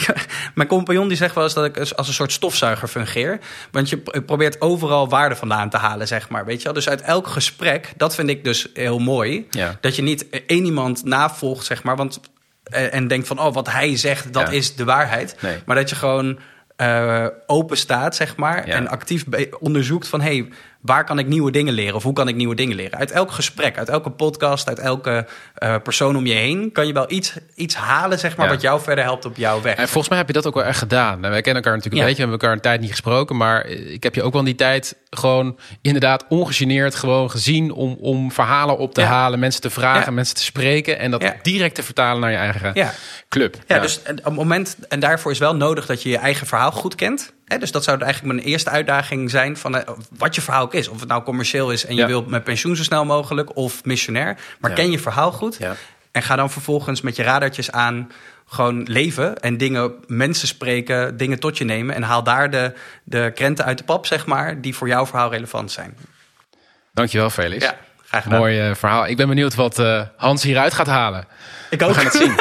Mijn 0.56 0.68
compagnon 0.68 1.08
die 1.08 1.18
zegt 1.18 1.36
wel 1.36 1.44
eens 1.44 1.54
dat 1.54 1.66
ik 1.66 1.78
als 1.92 2.08
een 2.08 2.14
soort 2.14 2.32
stofzuiger 2.32 2.88
fungeer. 2.88 3.40
Want 3.72 3.90
je 3.90 3.98
pro- 3.98 4.22
probeert 4.22 4.62
overal 4.62 5.10
waarde 5.10 5.36
vandaan 5.36 5.70
te 5.70 5.78
halen, 5.78 6.08
zeg 6.08 6.30
maar. 6.30 6.46
Weet 6.46 6.58
je 6.58 6.64
wel? 6.64 6.74
Dus 6.74 6.90
uit 6.90 7.02
elk 7.02 7.28
gesprek, 7.28 7.94
dat 7.98 8.16
vind 8.16 8.30
ik 8.30 8.44
dus 8.44 8.68
heel 8.74 9.00
mooi. 9.00 9.48
Ja. 9.50 9.78
Dat 9.82 9.96
je 9.96 10.02
niet 10.02 10.26
één 10.48 10.66
iemand 10.66 11.04
navolgt, 11.06 11.66
zeg 11.66 11.84
maar. 11.84 11.96
Want, 11.96 12.20
en 12.64 13.08
denkt 13.08 13.28
van, 13.28 13.40
oh, 13.40 13.54
wat 13.54 13.72
hij 13.72 13.98
zegt, 13.98 14.34
dat 14.34 14.48
Ja. 14.48 14.54
is 14.54 14.76
de 14.76 14.84
waarheid. 14.84 15.36
Nee. 15.42 15.58
Maar 15.66 15.76
dat 15.76 15.90
je 15.90 15.96
gewoon 15.96 16.40
eh, 16.78 17.26
open 17.46 17.78
staat, 17.78 18.16
zeg 18.16 18.36
maar. 18.36 18.68
Ja. 18.68 18.74
En 18.74 18.88
actief 18.88 19.26
onderzoekt 19.60 20.08
van, 20.08 20.22
hey, 20.22 20.48
waar 20.82 21.04
kan 21.06 21.20
ik 21.20 21.28
nieuwe 21.28 21.52
dingen 21.52 21.74
leren? 21.74 21.96
Of 21.96 22.04
hoe 22.04 22.14
kan 22.14 22.28
ik 22.28 22.36
nieuwe 22.36 22.56
dingen 22.56 22.76
leren? 22.76 22.98
Uit 22.98 23.12
elk 23.12 23.32
gesprek, 23.32 23.78
uit 23.78 23.90
elke 23.90 24.10
podcast, 24.10 24.68
uit 24.68 24.80
elke 24.80 25.28
eh, 25.56 25.76
persoon 25.84 26.16
om 26.18 26.26
je 26.26 26.34
heen... 26.34 26.72
kan 26.72 26.88
je 26.88 26.94
wel 26.94 27.12
iets, 27.12 27.34
iets 27.56 27.76
halen, 27.76 28.20
zeg 28.20 28.38
maar, 28.38 28.46
Ja. 28.46 28.52
wat 28.52 28.62
jou 28.62 28.82
verder 28.82 29.04
helpt 29.04 29.26
op 29.26 29.38
jouw 29.38 29.62
weg. 29.62 29.76
En 29.76 29.88
volgens 29.88 30.10
mij 30.10 30.18
heb 30.18 30.28
je 30.28 30.34
dat 30.34 30.48
ook 30.48 30.54
wel 30.54 30.64
echt 30.64 30.78
gedaan. 30.80 31.20
Nou, 31.20 31.32
wij 31.32 31.42
kennen 31.42 31.64
elkaar 31.64 31.78
natuurlijk 31.78 31.94
een 31.94 31.98
Ja. 31.98 32.16
beetje, 32.16 32.24
we 32.24 32.30
hebben 32.30 32.40
elkaar 32.40 32.52
een 32.56 32.62
tijd 32.62 32.82
niet 32.82 32.90
gesproken. 32.90 33.38
Maar 33.38 33.66
ik 33.66 34.04
heb 34.04 34.16
je 34.16 34.24
ook 34.24 34.32
wel 34.32 34.42
in 34.42 34.48
die 34.48 34.56
tijd 34.56 34.96
gewoon 35.10 35.58
inderdaad 35.82 36.26
ongegeneerd 36.30 36.96
gewoon 36.96 37.32
gezien 37.32 37.72
om, 37.72 37.98
om 38.00 38.32
verhalen 38.32 38.78
op 38.78 38.94
te 38.94 39.02
Ja. 39.02 39.08
halen, 39.08 39.40
mensen 39.40 39.62
te 39.62 39.70
vragen, 39.70 40.14
mensen 40.14 40.36
te 40.36 40.44
spreken 40.44 41.00
en 41.00 41.12
dat 41.12 41.32
direct 41.42 41.76
te 41.76 41.84
vertalen 41.84 42.22
naar 42.22 42.32
je 42.32 42.38
eigen 42.38 42.94
club. 43.30 43.56
Ja, 43.68 43.80
dus 43.80 43.98
op 44.00 44.24
het 44.24 44.34
moment, 44.36 44.78
en 44.90 45.00
daarvoor 45.00 45.32
is 45.32 45.40
wel 45.40 45.56
nodig 45.56 45.86
dat 45.86 46.04
je 46.04 46.10
je 46.10 46.18
eigen 46.18 46.48
verhaal 46.48 46.72
goed 46.72 46.96
kent. 46.96 47.34
Hè, 47.48 47.58
dus 47.58 47.72
dat 47.72 47.84
zou 47.84 48.02
eigenlijk 48.02 48.34
mijn 48.34 48.48
eerste 48.48 48.70
uitdaging 48.70 49.30
zijn 49.30 49.58
van 49.58 49.76
eh, 49.78 49.94
wat 50.18 50.36
je 50.36 50.42
verhaal 50.42 50.64
ook 50.64 50.74
is. 50.74 50.88
Of 50.88 51.00
het 51.00 51.10
nou 51.10 51.24
commercieel 51.24 51.72
is 51.72 51.86
en 51.86 51.96
je 51.96 52.06
wilt 52.06 52.28
met 52.28 52.44
pensioen 52.44 52.76
zo 52.76 52.84
snel 52.84 53.06
mogelijk 53.06 53.56
of 53.56 53.84
missionair. 53.84 54.38
Maar 54.60 54.70
Ja. 54.70 54.76
ken 54.76 54.92
je 54.92 55.00
verhaal 55.00 55.32
goed 55.32 55.56
Ja. 55.60 55.76
en 56.12 56.22
ga 56.24 56.36
dan 56.36 56.52
vervolgens 56.52 57.02
met 57.02 57.16
je 57.16 57.24
radartjes 57.24 57.72
aan 57.72 58.12
gewoon 58.50 58.84
leven 58.84 59.40
en 59.40 59.58
dingen, 59.58 59.94
mensen 60.08 60.48
spreken, 60.48 61.18
dingen 61.18 61.40
tot 61.40 61.58
je 61.58 61.64
nemen. 61.64 61.96
En 61.96 62.04
haal 62.04 62.24
daar 62.24 62.50
de, 62.50 62.74
de 63.04 63.32
krenten 63.36 63.66
uit 63.66 63.78
de 63.78 63.84
pap, 63.84 64.06
zeg 64.06 64.26
maar, 64.26 64.62
die 64.62 64.76
voor 64.76 64.88
jouw 64.88 65.06
verhaal 65.06 65.32
relevant 65.32 65.72
zijn. 65.72 65.98
Dankjewel, 66.94 67.30
Felix. 67.30 67.64
Ja, 67.66 67.76
graag 68.06 68.24
gedaan. 68.24 68.40
Mooi 68.40 68.60
eh, 68.60 68.76
verhaal. 68.76 69.08
Ik 69.08 69.18
ben 69.18 69.28
benieuwd 69.28 69.56
wat 69.56 69.80
eh, 69.80 70.02
Hans 70.18 70.44
hieruit 70.44 70.74
gaat 70.74 70.88
halen. 70.88 71.28
Ik 71.70 71.82
ook. 71.82 71.90
We 71.90 71.96
gaan 71.96 72.06
het 72.06 72.14
zien. 72.14 72.36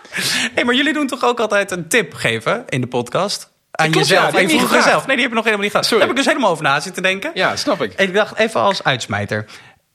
hey, 0.54 0.64
maar 0.64 0.74
jullie 0.74 0.92
doen 0.92 1.06
toch 1.06 1.24
ook 1.24 1.40
altijd 1.40 1.70
een 1.70 1.88
tip 1.88 2.14
geven 2.14 2.64
in 2.68 2.80
de 2.80 2.86
podcast? 2.86 3.50
Aan 3.80 3.90
Klopt, 3.90 4.08
jezelf. 4.08 4.32
ja, 4.40 4.48
gevraagd. 4.58 4.84
zelf. 4.84 5.06
Nee, 5.06 5.14
die 5.16 5.24
heb 5.24 5.30
ik 5.30 5.34
nog 5.36 5.44
helemaal 5.44 5.60
niet 5.62 5.70
gehad. 5.70 5.86
Sorry. 5.86 5.98
Daar 5.98 6.08
heb 6.08 6.18
ik 6.18 6.24
dus 6.24 6.32
helemaal 6.32 6.50
over 6.52 6.64
na 6.64 6.80
zitten 6.80 7.02
denken. 7.02 7.30
ja, 7.34 7.56
snap 7.56 7.82
ik. 7.82 7.92
Ik 8.00 8.14
dacht 8.14 8.38
even 8.38 8.60
als 8.60 8.84
uitsmijter. 8.84 9.44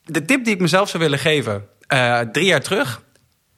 De 0.06 0.26
tip 0.26 0.44
die 0.46 0.54
ik 0.54 0.60
mezelf 0.60 0.90
zou 0.90 1.04
willen 1.04 1.20
geven, 1.20 1.68
eh, 1.88 2.20
drie 2.20 2.46
jaar 2.46 2.62
terug, 2.62 3.02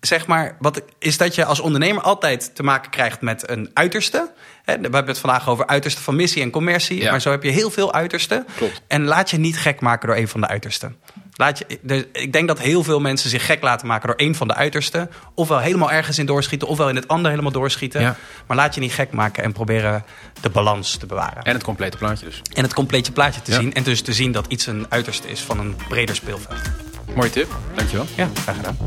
zeg 0.06 0.28
maar, 0.28 0.56
wat, 0.60 0.82
is 1.00 1.18
dat 1.18 1.36
je 1.36 1.46
als 1.46 1.60
ondernemer 1.60 2.04
altijd 2.04 2.56
te 2.56 2.64
maken 2.64 2.92
krijgt 2.92 3.22
met 3.22 3.50
een 3.50 3.70
uiterste. 3.74 4.32
We 4.66 4.72
hebben 4.72 5.08
het 5.08 5.20
vandaag 5.20 5.50
over 5.50 5.68
uiterste 5.68 6.02
van 6.02 6.16
missie 6.16 6.42
en 6.42 6.50
commercie, 6.50 7.02
Ja. 7.02 7.12
maar 7.12 7.22
zo 7.22 7.32
heb 7.32 7.44
je 7.44 7.50
heel 7.52 7.70
veel 7.72 7.94
uitersten. 7.94 8.46
Klopt. 8.58 8.82
En 8.88 9.04
laat 9.04 9.30
je 9.30 9.38
niet 9.38 9.58
gek 9.58 9.80
maken 9.80 10.08
door 10.08 10.18
een 10.18 10.28
van 10.28 10.42
de 10.42 10.48
uitersten. 10.48 10.98
Laat 11.38 11.58
je, 11.58 11.80
dus 11.82 12.04
ik 12.12 12.34
denk 12.34 12.48
dat 12.48 12.60
heel 12.60 12.84
veel 12.84 13.00
mensen 13.00 13.30
zich 13.30 13.46
gek 13.46 13.62
laten 13.62 13.88
maken 13.88 14.08
door 14.08 14.18
een 14.28 14.36
van 14.36 14.48
de 14.48 14.54
uitersten. 14.54 15.10
Ofwel 15.34 15.60
helemaal 15.60 15.92
ergens 15.92 16.20
in 16.20 16.26
doorschieten, 16.26 16.68
ofwel 16.68 16.90
in 16.90 16.96
het 16.96 17.08
andere 17.08 17.30
helemaal 17.30 17.52
doorschieten. 17.52 18.02
Ja. 18.02 18.16
Maar 18.48 18.58
laat 18.58 18.76
je 18.76 18.82
niet 18.82 18.94
gek 18.94 19.12
maken 19.12 19.44
en 19.44 19.52
proberen 19.52 20.04
de 20.42 20.50
balans 20.50 20.98
te 20.98 21.06
bewaren. 21.06 21.44
En 21.44 21.54
het 21.54 21.64
complete 21.64 21.98
plaatje 21.98 22.26
dus. 22.26 22.42
En 22.54 22.64
het 22.64 22.74
complete 22.74 23.12
plaatje 23.12 23.42
te 23.42 23.52
Ja. 23.52 23.60
zien. 23.60 23.74
En 23.74 23.84
dus 23.84 24.02
te 24.02 24.14
zien 24.14 24.32
dat 24.32 24.46
iets 24.48 24.68
een 24.68 24.86
uiterste 24.90 25.28
is 25.28 25.40
van 25.42 25.60
een 25.60 25.76
breder 25.88 26.16
speelveld. 26.16 26.56
Mooie 27.16 27.30
tip. 27.30 27.56
Dankjewel. 27.76 28.06
Ja, 28.16 28.30
graag 28.44 28.56
gedaan. 28.56 28.78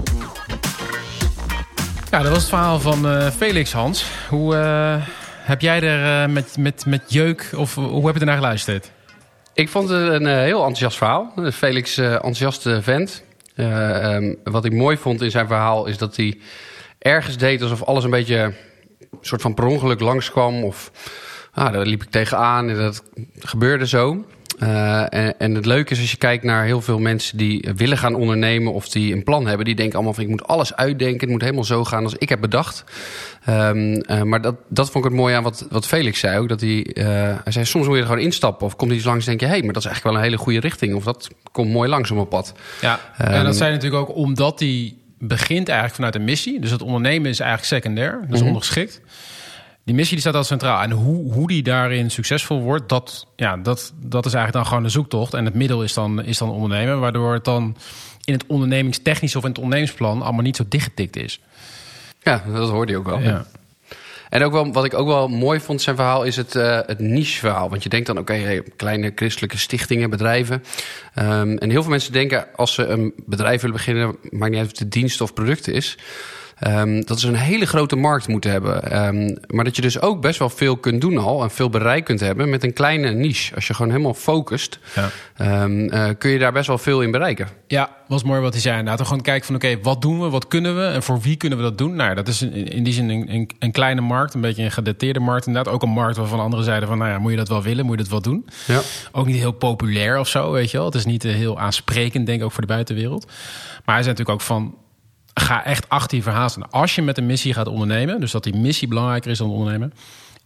Ja, 2.10 2.22
dat 2.22 2.28
was 2.28 2.38
het 2.38 2.48
verhaal 2.48 2.80
van 2.80 3.08
eh, 3.08 3.30
Felix, 3.30 3.72
Hans. 3.72 4.04
Hoe 4.28 4.56
eh, 4.56 5.06
heb 5.42 5.60
jij 5.60 5.82
er 5.82 6.22
eh, 6.22 6.32
met, 6.32 6.56
met, 6.56 6.86
met 6.86 7.02
jeuk, 7.06 7.50
of 7.56 7.74
hoe 7.74 8.06
heb 8.06 8.14
je 8.14 8.20
ernaar 8.20 8.36
geluisterd? 8.36 8.90
Ik 9.54 9.68
vond 9.68 9.88
het 9.88 10.12
een 10.12 10.26
heel 10.26 10.58
enthousiast 10.58 10.96
verhaal. 10.96 11.32
Felix, 11.52 11.98
enthousiaste 11.98 12.82
vent. 12.82 13.22
Eh, 13.54 14.14
ehm, 14.14 14.34
wat 14.44 14.64
ik 14.64 14.72
mooi 14.72 14.96
vond 14.96 15.22
in 15.22 15.30
zijn 15.30 15.46
verhaal 15.46 15.86
is 15.86 15.98
dat 15.98 16.16
hij 16.16 16.38
ergens 16.98 17.36
deed 17.36 17.62
alsof 17.62 17.82
alles 17.82 18.04
een 18.04 18.10
beetje 18.10 18.52
soort 19.20 19.40
van 19.40 19.54
per 19.54 19.66
ongeluk 19.66 20.00
langskwam. 20.00 20.64
Of 20.64 20.90
ah, 21.52 21.72
daar 21.72 21.86
liep 21.86 22.02
ik 22.02 22.10
tegenaan 22.10 22.68
en 22.68 22.76
dat 22.76 23.04
gebeurde 23.38 23.86
zo. 23.86 24.24
Eh, 24.58 25.00
en, 25.14 25.38
en 25.38 25.54
het 25.54 25.66
leuke 25.66 25.92
is 25.92 26.00
als 26.00 26.10
je 26.10 26.16
kijkt 26.16 26.44
naar 26.44 26.64
heel 26.64 26.80
veel 26.80 26.98
mensen 26.98 27.36
die 27.36 27.68
willen 27.76 27.98
gaan 27.98 28.14
ondernemen 28.14 28.72
of 28.72 28.88
die 28.88 29.12
een 29.14 29.22
plan 29.22 29.46
hebben, 29.46 29.64
die 29.66 29.74
denken 29.74 29.94
allemaal 29.94 30.14
van 30.14 30.22
ik 30.22 30.28
moet 30.28 30.46
alles 30.46 30.74
uitdenken, 30.76 31.20
het 31.20 31.30
moet 31.30 31.40
helemaal 31.40 31.64
zo 31.64 31.84
gaan 31.84 32.04
als 32.04 32.14
ik 32.14 32.28
heb 32.28 32.40
bedacht. 32.40 32.84
Ehm, 33.44 33.94
eh, 33.94 34.22
maar 34.22 34.40
dat, 34.42 34.54
dat 34.68 34.90
vond 34.90 35.04
ik 35.04 35.10
het 35.10 35.20
mooi 35.20 35.34
aan 35.34 35.42
wat, 35.42 35.66
wat 35.70 35.86
Felix 35.86 36.18
zei 36.20 36.38
ook. 36.38 36.48
Dat 36.48 36.60
hij, 36.60 36.84
eh, 36.84 37.04
hij 37.44 37.52
zei 37.52 37.64
soms 37.64 37.86
moet 37.86 37.94
je 37.94 38.00
er 38.00 38.06
gewoon 38.08 38.22
instappen 38.22 38.66
of 38.66 38.76
komt 38.76 38.92
iets 38.92 39.04
langs 39.04 39.26
en 39.26 39.36
denk 39.36 39.50
je 39.50 39.56
hé, 39.56 39.62
maar 39.64 39.72
dat 39.72 39.82
is 39.82 39.88
eigenlijk 39.88 40.04
wel 40.04 40.14
een 40.24 40.30
hele 40.30 40.42
goede 40.42 40.60
richting 40.60 40.94
of 40.94 41.04
dat 41.04 41.28
komt 41.52 41.70
mooi 41.72 41.88
langs 41.88 42.10
op 42.10 42.16
mijn 42.16 42.28
pad. 42.28 42.52
Ja, 42.80 43.00
Ehm, 43.18 43.30
en 43.30 43.44
dat 43.44 43.56
zijn 43.56 43.72
natuurlijk 43.72 44.08
ook 44.08 44.16
omdat 44.16 44.58
die 44.58 44.98
begint 45.18 45.66
eigenlijk 45.66 45.94
vanuit 45.96 46.14
een 46.14 46.24
missie. 46.24 46.60
Dus 46.60 46.70
het 46.70 46.82
ondernemen 46.82 47.30
is 47.30 47.40
eigenlijk 47.40 47.70
secundair, 47.70 48.18
dat 48.20 48.30
is 48.34 48.38
Mhm. 48.38 48.46
ondergeschikt. 48.46 49.00
Die 49.88 49.96
missie 49.96 50.16
die 50.16 50.26
staat 50.26 50.34
al 50.34 50.44
centraal. 50.44 50.82
En 50.82 50.90
hoe, 50.90 51.32
hoe 51.32 51.48
die 51.48 51.62
daarin 51.62 52.10
succesvol 52.10 52.60
wordt, 52.60 52.88
dat, 52.88 53.26
ja, 53.36 53.56
dat, 53.56 53.92
dat 54.00 54.26
is 54.26 54.32
eigenlijk 54.32 54.52
dan 54.52 54.66
gewoon 54.66 54.84
een 54.84 54.90
zoektocht. 54.90 55.34
En 55.34 55.44
het 55.44 55.54
middel 55.54 55.82
is 55.82 55.94
dan, 55.94 56.24
is 56.24 56.38
dan 56.38 56.50
ondernemen, 56.50 57.00
waardoor 57.00 57.32
het 57.32 57.44
dan 57.44 57.76
in 58.24 58.32
het 58.32 58.44
ondernemingstechnisch 58.46 59.36
of 59.36 59.42
in 59.42 59.48
het 59.48 59.58
ondernemingsplan 59.58 60.22
allemaal 60.22 60.42
niet 60.42 60.56
zo 60.56 60.64
dichtgetikt 60.68 61.16
is. 61.16 61.40
Ja, 62.22 62.42
dat 62.52 62.70
hoorde 62.70 62.92
je 62.92 62.98
ook 62.98 63.06
wel. 63.06 63.20
Ja. 63.20 63.46
En 64.28 64.42
ook 64.42 64.52
wel, 64.52 64.72
wat 64.72 64.84
ik 64.84 64.94
ook 64.94 65.06
wel 65.06 65.28
mooi 65.28 65.60
vond 65.60 65.82
zijn 65.82 65.96
verhaal 65.96 66.24
is 66.24 66.36
het, 66.36 66.54
eh, 66.54 66.80
het 66.86 66.98
niche-verhaal. 66.98 67.70
Want 67.70 67.82
je 67.82 67.88
denkt 67.88 68.06
dan, 68.06 68.18
oké, 68.18 68.62
kleine 68.76 69.12
christelijke 69.14 69.58
stichtingen, 69.58 70.10
bedrijven. 70.10 70.64
Ehm, 71.14 71.56
en 71.56 71.70
heel 71.70 71.82
veel 71.82 71.90
mensen 71.90 72.12
denken, 72.12 72.46
als 72.56 72.74
ze 72.74 72.86
een 72.86 73.12
bedrijf 73.26 73.60
willen 73.60 73.76
beginnen, 73.76 74.16
maakt 74.30 74.50
niet 74.50 74.60
uit 74.60 74.72
of 74.72 74.78
het 74.78 74.92
dienst 74.92 75.20
of 75.20 75.34
product 75.34 75.68
is. 75.68 75.96
Ehm, 76.60 77.00
dat 77.04 77.20
ze 77.20 77.28
een 77.28 77.34
hele 77.34 77.66
grote 77.66 77.96
markt 77.96 78.28
moeten 78.28 78.50
hebben. 78.50 78.82
Ehm, 78.90 79.36
maar 79.46 79.64
dat 79.64 79.76
je 79.76 79.82
dus 79.82 80.00
ook 80.00 80.20
best 80.20 80.38
wel 80.38 80.48
veel 80.50 80.76
kunt 80.76 81.00
doen 81.00 81.18
al 81.18 81.42
en 81.42 81.50
veel 81.50 81.70
bereik 81.70 82.04
kunt 82.04 82.20
hebben 82.20 82.50
met 82.50 82.64
een 82.64 82.72
kleine 82.72 83.10
niche. 83.10 83.54
Als 83.54 83.66
je 83.66 83.74
gewoon 83.74 83.90
helemaal 83.90 84.14
focust, 84.14 84.78
Ja. 84.94 85.08
ehm, 85.36 85.88
eh, 85.88 86.08
kun 86.18 86.30
je 86.30 86.38
daar 86.38 86.52
best 86.52 86.66
wel 86.66 86.78
veel 86.78 87.02
in 87.02 87.10
bereiken. 87.10 87.48
Ja, 87.66 87.90
was 88.08 88.22
mooi 88.22 88.40
wat 88.40 88.52
hij 88.52 88.62
zei. 88.62 88.78
Inderdaad, 88.78 89.06
gewoon 89.06 89.22
kijken 89.22 89.46
van 89.46 89.54
oké, 89.54 89.78
wat 89.82 90.02
doen 90.02 90.20
we, 90.20 90.28
wat 90.30 90.48
kunnen 90.48 90.76
we 90.76 90.82
en 90.86 91.02
voor 91.02 91.20
wie 91.20 91.36
kunnen 91.36 91.58
we 91.58 91.64
dat 91.64 91.78
doen? 91.78 91.94
Nou, 91.96 92.14
dat 92.14 92.28
is 92.28 92.42
in, 92.42 92.52
in 92.52 92.82
die 92.82 92.92
zin 92.92 93.08
een, 93.08 93.34
een, 93.34 93.50
een 93.58 93.72
kleine 93.72 94.00
markt, 94.00 94.34
een 94.34 94.40
beetje 94.40 94.62
een 94.64 94.70
gedateerde 94.70 95.20
markt 95.20 95.46
inderdaad. 95.46 95.72
Ook 95.74 95.82
een 95.82 95.88
markt 95.88 96.16
waarvan 96.16 96.40
anderen 96.40 96.64
zeiden 96.64 96.88
van, 96.88 96.98
nou 96.98 97.10
ja, 97.10 97.18
moet 97.18 97.30
je 97.30 97.36
dat 97.36 97.48
wel 97.48 97.62
willen, 97.62 97.84
moet 97.84 97.96
je 97.96 98.02
dat 98.02 98.10
wel 98.12 98.20
doen? 98.22 98.46
Ja. 98.66 98.80
Ook 99.12 99.26
niet 99.26 99.36
heel 99.36 99.52
populair 99.52 100.18
of 100.18 100.28
zo, 100.28 100.50
weet 100.52 100.70
je 100.70 100.76
wel. 100.76 100.86
Het 100.86 100.94
is 100.94 101.04
niet 101.04 101.24
eh, 101.24 101.32
heel 101.34 101.58
aansprekend, 101.58 102.26
denk 102.26 102.38
ik, 102.38 102.44
ook 102.44 102.52
voor 102.52 102.60
de 102.60 102.66
buitenwereld. 102.66 103.26
Maar 103.84 103.94
hij 103.94 104.04
zei 104.04 104.16
natuurlijk 104.16 104.28
ook 104.30 104.40
van, 104.40 104.74
ga 105.40 105.64
echt 105.64 105.88
achter 105.88 106.16
je 106.16 106.22
verhaal 106.22 106.48
staan. 106.48 106.70
Als 106.70 106.94
je 106.94 107.02
met 107.02 107.18
een 107.18 107.26
missie 107.26 107.54
gaat 107.54 107.68
ondernemen, 107.68 108.20
dus 108.20 108.30
dat 108.30 108.44
die 108.44 108.56
missie 108.56 108.88
belangrijker 108.88 109.30
is 109.30 109.38
dan 109.38 109.50
ondernemen, 109.50 109.92
is 109.92 109.98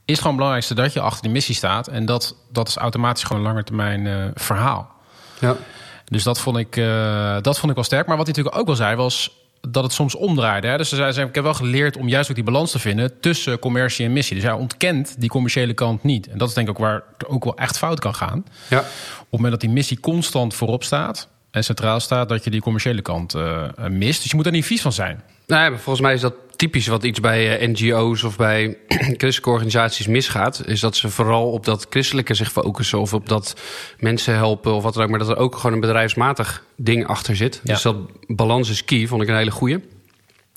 het 0.05 0.17
gewoon 0.17 0.27
het 0.27 0.37
belangrijkste 0.37 0.75
dat 0.75 0.93
je 0.93 1.01
achter 1.01 1.23
die 1.23 1.31
missie 1.31 1.55
staat. 1.55 1.89
En 1.89 2.07
dat, 2.07 2.37
dat 2.53 2.69
is 2.69 2.77
automatisch 2.77 3.25
gewoon 3.25 3.43
een 3.43 3.49
langetermijn 3.49 4.07
eh 4.07 4.25
verhaal. 4.35 4.91
Ja. 5.39 5.57
Dus 6.05 6.23
dat 6.23 6.41
vond, 6.41 6.57
ik, 6.57 6.77
eh, 6.77 7.37
dat 7.41 7.59
vond 7.59 7.69
ik 7.69 7.75
wel 7.75 7.85
sterk. 7.85 8.07
Maar 8.07 8.17
wat 8.17 8.27
hij 8.27 8.35
natuurlijk 8.37 8.61
ook 8.61 8.67
wel 8.67 8.77
zei 8.77 8.97
was 8.97 9.41
dat 9.69 9.83
het 9.83 9.93
soms 9.93 10.15
omdraaide. 10.15 10.67
Hè? 10.67 10.77
Dus 10.77 10.91
hij 10.91 11.13
zei, 11.13 11.29
ik 11.29 11.35
heb 11.35 11.45
wel 11.45 11.55
geleerd 11.55 11.97
om 11.97 12.09
juist 12.09 12.29
ook 12.29 12.35
die 12.35 12.45
balans 12.45 12.71
te 12.71 12.79
vinden 12.79 13.21
tussen 13.21 13.59
commercie 13.59 14.07
en 14.07 14.13
missie. 14.13 14.35
Dus 14.35 14.45
hij 14.45 14.53
ontkent 14.53 15.15
die 15.19 15.29
commerciële 15.29 15.75
kant 15.75 16.03
niet. 16.03 16.29
En 16.29 16.39
dat 16.39 16.49
is 16.49 16.55
denk 16.55 16.69
ik 16.69 16.75
ook 16.75 16.81
waar 16.81 17.03
het 17.19 17.27
ook 17.27 17.45
wel 17.45 17.57
echt 17.57 17.79
fout 17.79 18.01
kan 18.01 18.15
gaan. 18.15 18.45
Ja. 18.69 18.79
Op 18.79 18.85
het 19.19 19.31
moment 19.31 19.51
dat 19.51 19.61
die 19.61 19.71
missie 19.71 20.01
constant 20.01 20.55
voorop 20.55 20.85
staat 20.85 21.29
en 21.53 21.65
centraal 21.65 22.01
staat, 22.01 22.29
dat 22.29 22.45
je 22.45 22.51
die 22.51 22.61
commerciële 22.61 23.03
kant 23.03 23.35
eh, 23.35 23.69
mist. 23.89 24.21
Dus 24.23 24.31
je 24.31 24.37
moet 24.37 24.47
er 24.47 24.53
niet 24.53 24.65
vies 24.65 24.83
van 24.83 24.93
zijn. 24.93 25.23
Nou 25.47 25.73
ja, 25.73 25.79
volgens 25.79 26.01
mij 26.01 26.15
is 26.15 26.21
dat 26.21 26.35
typisch 26.57 26.87
wat 26.87 27.05
iets 27.05 27.21
bij 27.21 27.59
eh, 27.59 27.69
NGO's 27.69 28.23
of 28.23 28.37
bij 28.37 28.77
christelijke 29.21 29.51
organisaties 29.51 30.07
misgaat. 30.07 30.63
Is 30.67 30.81
dat 30.81 30.97
ze 30.97 31.09
vooral 31.09 31.51
op 31.51 31.65
dat 31.65 31.87
christelijke 31.91 32.35
zich 32.35 32.53
focussen 32.53 33.01
of 33.01 33.15
op 33.15 33.29
dat 33.29 33.57
mensen 33.99 34.35
helpen 34.35 34.75
of 34.75 34.83
wat 34.83 34.95
dan 34.95 35.03
ook. 35.03 35.11
Maar 35.11 35.19
dat 35.19 35.29
er 35.29 35.37
ook 35.37 35.57
gewoon 35.57 35.73
een 35.73 35.81
bedrijfsmatig 35.81 36.65
ding 36.77 37.07
achter 37.07 37.37
zit. 37.37 37.61
Ja. 37.65 37.73
Dus 37.73 37.83
dat 37.83 37.97
balans 38.27 38.71
is 38.71 38.85
key, 38.85 39.07
vond 39.07 39.23
ik 39.23 39.29
een 39.29 39.37
hele 39.37 39.51
goeie. 39.51 39.85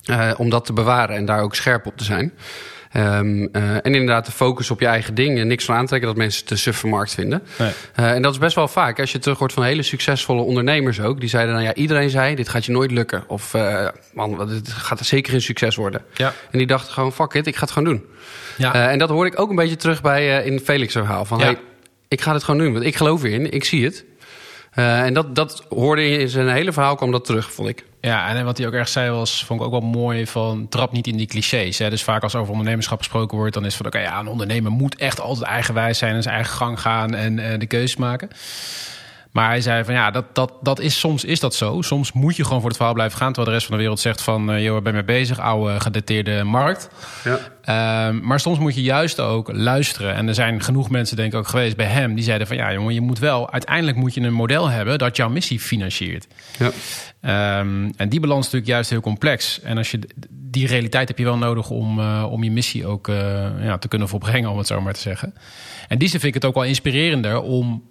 Eh, 0.04 0.32
om 0.36 0.50
dat 0.50 0.64
te 0.64 0.72
bewaren 0.72 1.16
en 1.16 1.24
daar 1.24 1.40
ook 1.40 1.54
scherp 1.54 1.86
op 1.86 1.96
te 1.96 2.04
zijn. 2.04 2.32
Ehm, 2.96 3.46
eh, 3.52 3.74
en 3.74 3.94
inderdaad 3.94 4.26
de 4.26 4.32
focus 4.32 4.70
op 4.70 4.80
je 4.80 4.86
eigen 4.86 5.14
ding 5.14 5.38
en 5.38 5.46
niks 5.46 5.64
van 5.64 5.74
aantrekken 5.74 6.08
dat 6.08 6.16
mensen 6.16 6.38
het 6.40 6.48
te 6.48 6.56
suffe 6.56 6.86
markt 6.86 7.14
vinden. 7.14 7.42
Nee. 7.58 7.70
Eh, 7.94 8.10
en 8.10 8.22
dat 8.22 8.32
is 8.32 8.38
best 8.38 8.54
wel 8.54 8.68
vaak. 8.68 9.00
Als 9.00 9.12
je 9.12 9.18
terug 9.18 9.38
hoort 9.38 9.52
van 9.52 9.62
hele 9.62 9.82
succesvolle 9.82 10.42
ondernemers 10.42 11.00
ook. 11.00 11.20
Die 11.20 11.28
zeiden, 11.28 11.54
nou 11.54 11.66
ja, 11.66 11.74
iedereen 11.74 12.10
zei, 12.10 12.34
dit 12.34 12.48
gaat 12.48 12.64
je 12.64 12.72
nooit 12.72 12.90
lukken. 12.90 13.24
Of, 13.26 13.54
eh, 13.54 13.88
man, 14.14 14.48
dit 14.48 14.68
gaat 14.68 15.06
zeker 15.06 15.32
geen 15.32 15.42
succes 15.42 15.76
worden. 15.76 16.02
Ja. 16.14 16.32
En 16.50 16.58
die 16.58 16.66
dachten 16.66 16.92
gewoon, 16.92 17.12
fuck 17.12 17.34
it, 17.34 17.46
ik 17.46 17.54
ga 17.54 17.60
het 17.60 17.70
gewoon 17.70 17.88
doen. 17.88 18.04
Ja. 18.56 18.90
En 18.90 18.98
dat 18.98 19.08
hoorde 19.08 19.30
ik 19.30 19.40
ook 19.40 19.50
een 19.50 19.56
beetje 19.56 19.76
terug 19.76 20.02
bij 20.02 20.44
in 20.44 20.60
Felix' 20.60 20.92
verhaal. 20.92 21.24
Van, 21.24 21.38
Ja. 21.38 21.44
hey, 21.44 21.56
ik 22.08 22.20
ga 22.20 22.32
het 22.32 22.44
gewoon 22.44 22.60
doen, 22.60 22.72
want 22.72 22.84
ik 22.84 22.96
geloof 22.96 23.22
erin, 23.22 23.52
ik 23.52 23.64
zie 23.64 23.84
het. 23.84 24.04
Eh, 24.76 25.02
en 25.02 25.14
dat, 25.14 25.34
dat 25.34 25.64
hoorde 25.68 26.02
je 26.02 26.18
in 26.18 26.28
zijn 26.28 26.48
hele 26.48 26.72
verhaal, 26.72 26.94
kwam 26.94 27.10
dat 27.10 27.24
terug, 27.24 27.52
vond 27.52 27.68
ik. 27.68 27.84
Ja, 28.00 28.28
en 28.28 28.44
wat 28.44 28.58
hij 28.58 28.66
ook 28.66 28.72
erg 28.72 28.88
zei 28.88 29.10
was, 29.10 29.44
vond 29.44 29.60
ik 29.60 29.66
ook 29.66 29.72
wel 29.72 29.90
mooi 29.90 30.26
van 30.26 30.68
trap 30.68 30.92
niet 30.92 31.06
in 31.06 31.16
die 31.16 31.26
clichés. 31.26 31.78
Hè? 31.78 31.90
Dus 31.90 32.02
vaak 32.02 32.22
als 32.22 32.34
over 32.34 32.50
ondernemerschap 32.50 32.98
gesproken 32.98 33.38
wordt, 33.38 33.54
dan 33.54 33.64
is 33.64 33.76
van 33.76 33.86
oké, 33.86 33.98
ja, 33.98 34.18
een 34.18 34.26
ondernemer 34.26 34.70
moet 34.70 34.96
echt 34.96 35.20
altijd 35.20 35.46
eigenwijs 35.46 35.98
zijn 35.98 36.14
en 36.14 36.22
zijn 36.22 36.34
eigen 36.34 36.54
gang 36.54 36.80
gaan 36.80 37.14
en 37.14 37.38
eh, 37.38 37.58
de 37.58 37.66
keuzes 37.66 37.96
maken. 37.96 38.28
Maar 39.36 39.48
hij 39.48 39.60
zei 39.60 39.84
van 39.84 39.94
ja, 39.94 40.10
dat, 40.10 40.24
dat, 40.32 40.52
dat 40.62 40.80
is, 40.80 40.98
soms 40.98 41.24
is 41.24 41.40
dat 41.40 41.54
zo. 41.54 41.82
Soms 41.82 42.12
moet 42.12 42.36
je 42.36 42.44
gewoon 42.44 42.58
voor 42.58 42.68
het 42.68 42.76
verhaal 42.76 42.94
blijven 42.94 43.18
gaan. 43.18 43.32
Terwijl 43.32 43.46
de 43.46 43.52
rest 43.52 43.66
van 43.66 43.74
de 43.76 43.80
wereld 43.80 44.00
zegt 44.00 44.22
van 44.22 44.50
eh, 44.50 44.62
joh, 44.64 44.82
ben 44.82 44.92
je 44.92 44.92
mee 44.92 45.04
bezig? 45.04 45.38
Oude 45.38 45.80
gedateerde 45.80 46.44
markt. 46.44 46.88
Ja. 47.24 47.38
Ehm, 47.62 48.20
maar 48.22 48.40
soms 48.40 48.58
moet 48.58 48.74
je 48.74 48.82
juist 48.82 49.20
ook 49.20 49.52
luisteren. 49.52 50.14
En 50.14 50.28
er 50.28 50.34
zijn 50.34 50.62
genoeg 50.62 50.90
mensen, 50.90 51.16
denk 51.16 51.32
ik 51.32 51.38
ook 51.38 51.48
geweest 51.48 51.76
bij 51.76 51.86
hem, 51.86 52.14
die 52.14 52.24
zeiden 52.24 52.46
van 52.46 52.56
ja, 52.56 52.72
jongen, 52.72 52.94
je 52.94 53.00
moet 53.00 53.18
wel, 53.18 53.52
uiteindelijk 53.52 53.96
moet 53.96 54.14
je 54.14 54.20
een 54.20 54.32
model 54.32 54.68
hebben 54.68 54.98
dat 54.98 55.16
jouw 55.16 55.28
missie 55.28 55.60
financiert. 55.60 56.26
Ja. 56.58 56.70
Ehm, 57.20 57.90
en 57.96 58.08
die 58.08 58.20
balans 58.20 58.46
is 58.46 58.52
natuurlijk 58.52 58.72
juist 58.72 58.90
heel 58.90 59.00
complex. 59.00 59.60
En 59.60 59.76
als 59.76 59.90
je 59.90 60.00
die 60.30 60.66
realiteit 60.66 61.08
heb 61.08 61.18
je 61.18 61.24
wel 61.24 61.38
nodig 61.38 61.70
om, 61.70 62.00
eh, 62.00 62.26
om 62.30 62.44
je 62.44 62.50
missie 62.50 62.86
ook 62.86 63.08
eh, 63.08 63.16
ja, 63.60 63.78
te 63.78 63.88
kunnen 63.88 64.08
volbrengen, 64.08 64.50
om 64.50 64.58
het 64.58 64.66
zo 64.66 64.80
maar 64.80 64.94
te 64.94 65.00
zeggen. 65.00 65.34
En 65.88 65.98
die 65.98 66.10
vind 66.10 66.22
ik 66.22 66.34
het 66.34 66.44
ook 66.44 66.54
wel 66.54 66.64
inspirerender 66.64 67.42
om 67.42 67.82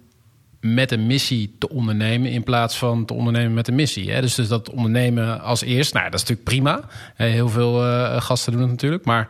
met 0.74 0.90
een 0.90 1.06
missie 1.06 1.54
te 1.58 1.68
ondernemen 1.68 2.30
in 2.30 2.42
plaats 2.42 2.78
van 2.78 3.04
te 3.04 3.14
ondernemen 3.14 3.54
met 3.54 3.68
een 3.68 3.74
missie. 3.74 4.10
Hè? 4.10 4.20
Dus, 4.20 4.34
dus 4.34 4.48
dat 4.48 4.70
ondernemen 4.70 5.40
als 5.40 5.62
eerst, 5.62 5.92
nou, 5.92 6.04
dat 6.04 6.14
is 6.14 6.20
natuurlijk 6.20 6.48
prima. 6.48 6.80
Heel 7.14 7.48
veel 7.48 7.84
eh, 7.84 8.20
gasten 8.20 8.52
doen 8.52 8.60
het 8.60 8.70
natuurlijk, 8.70 9.04
maar 9.04 9.28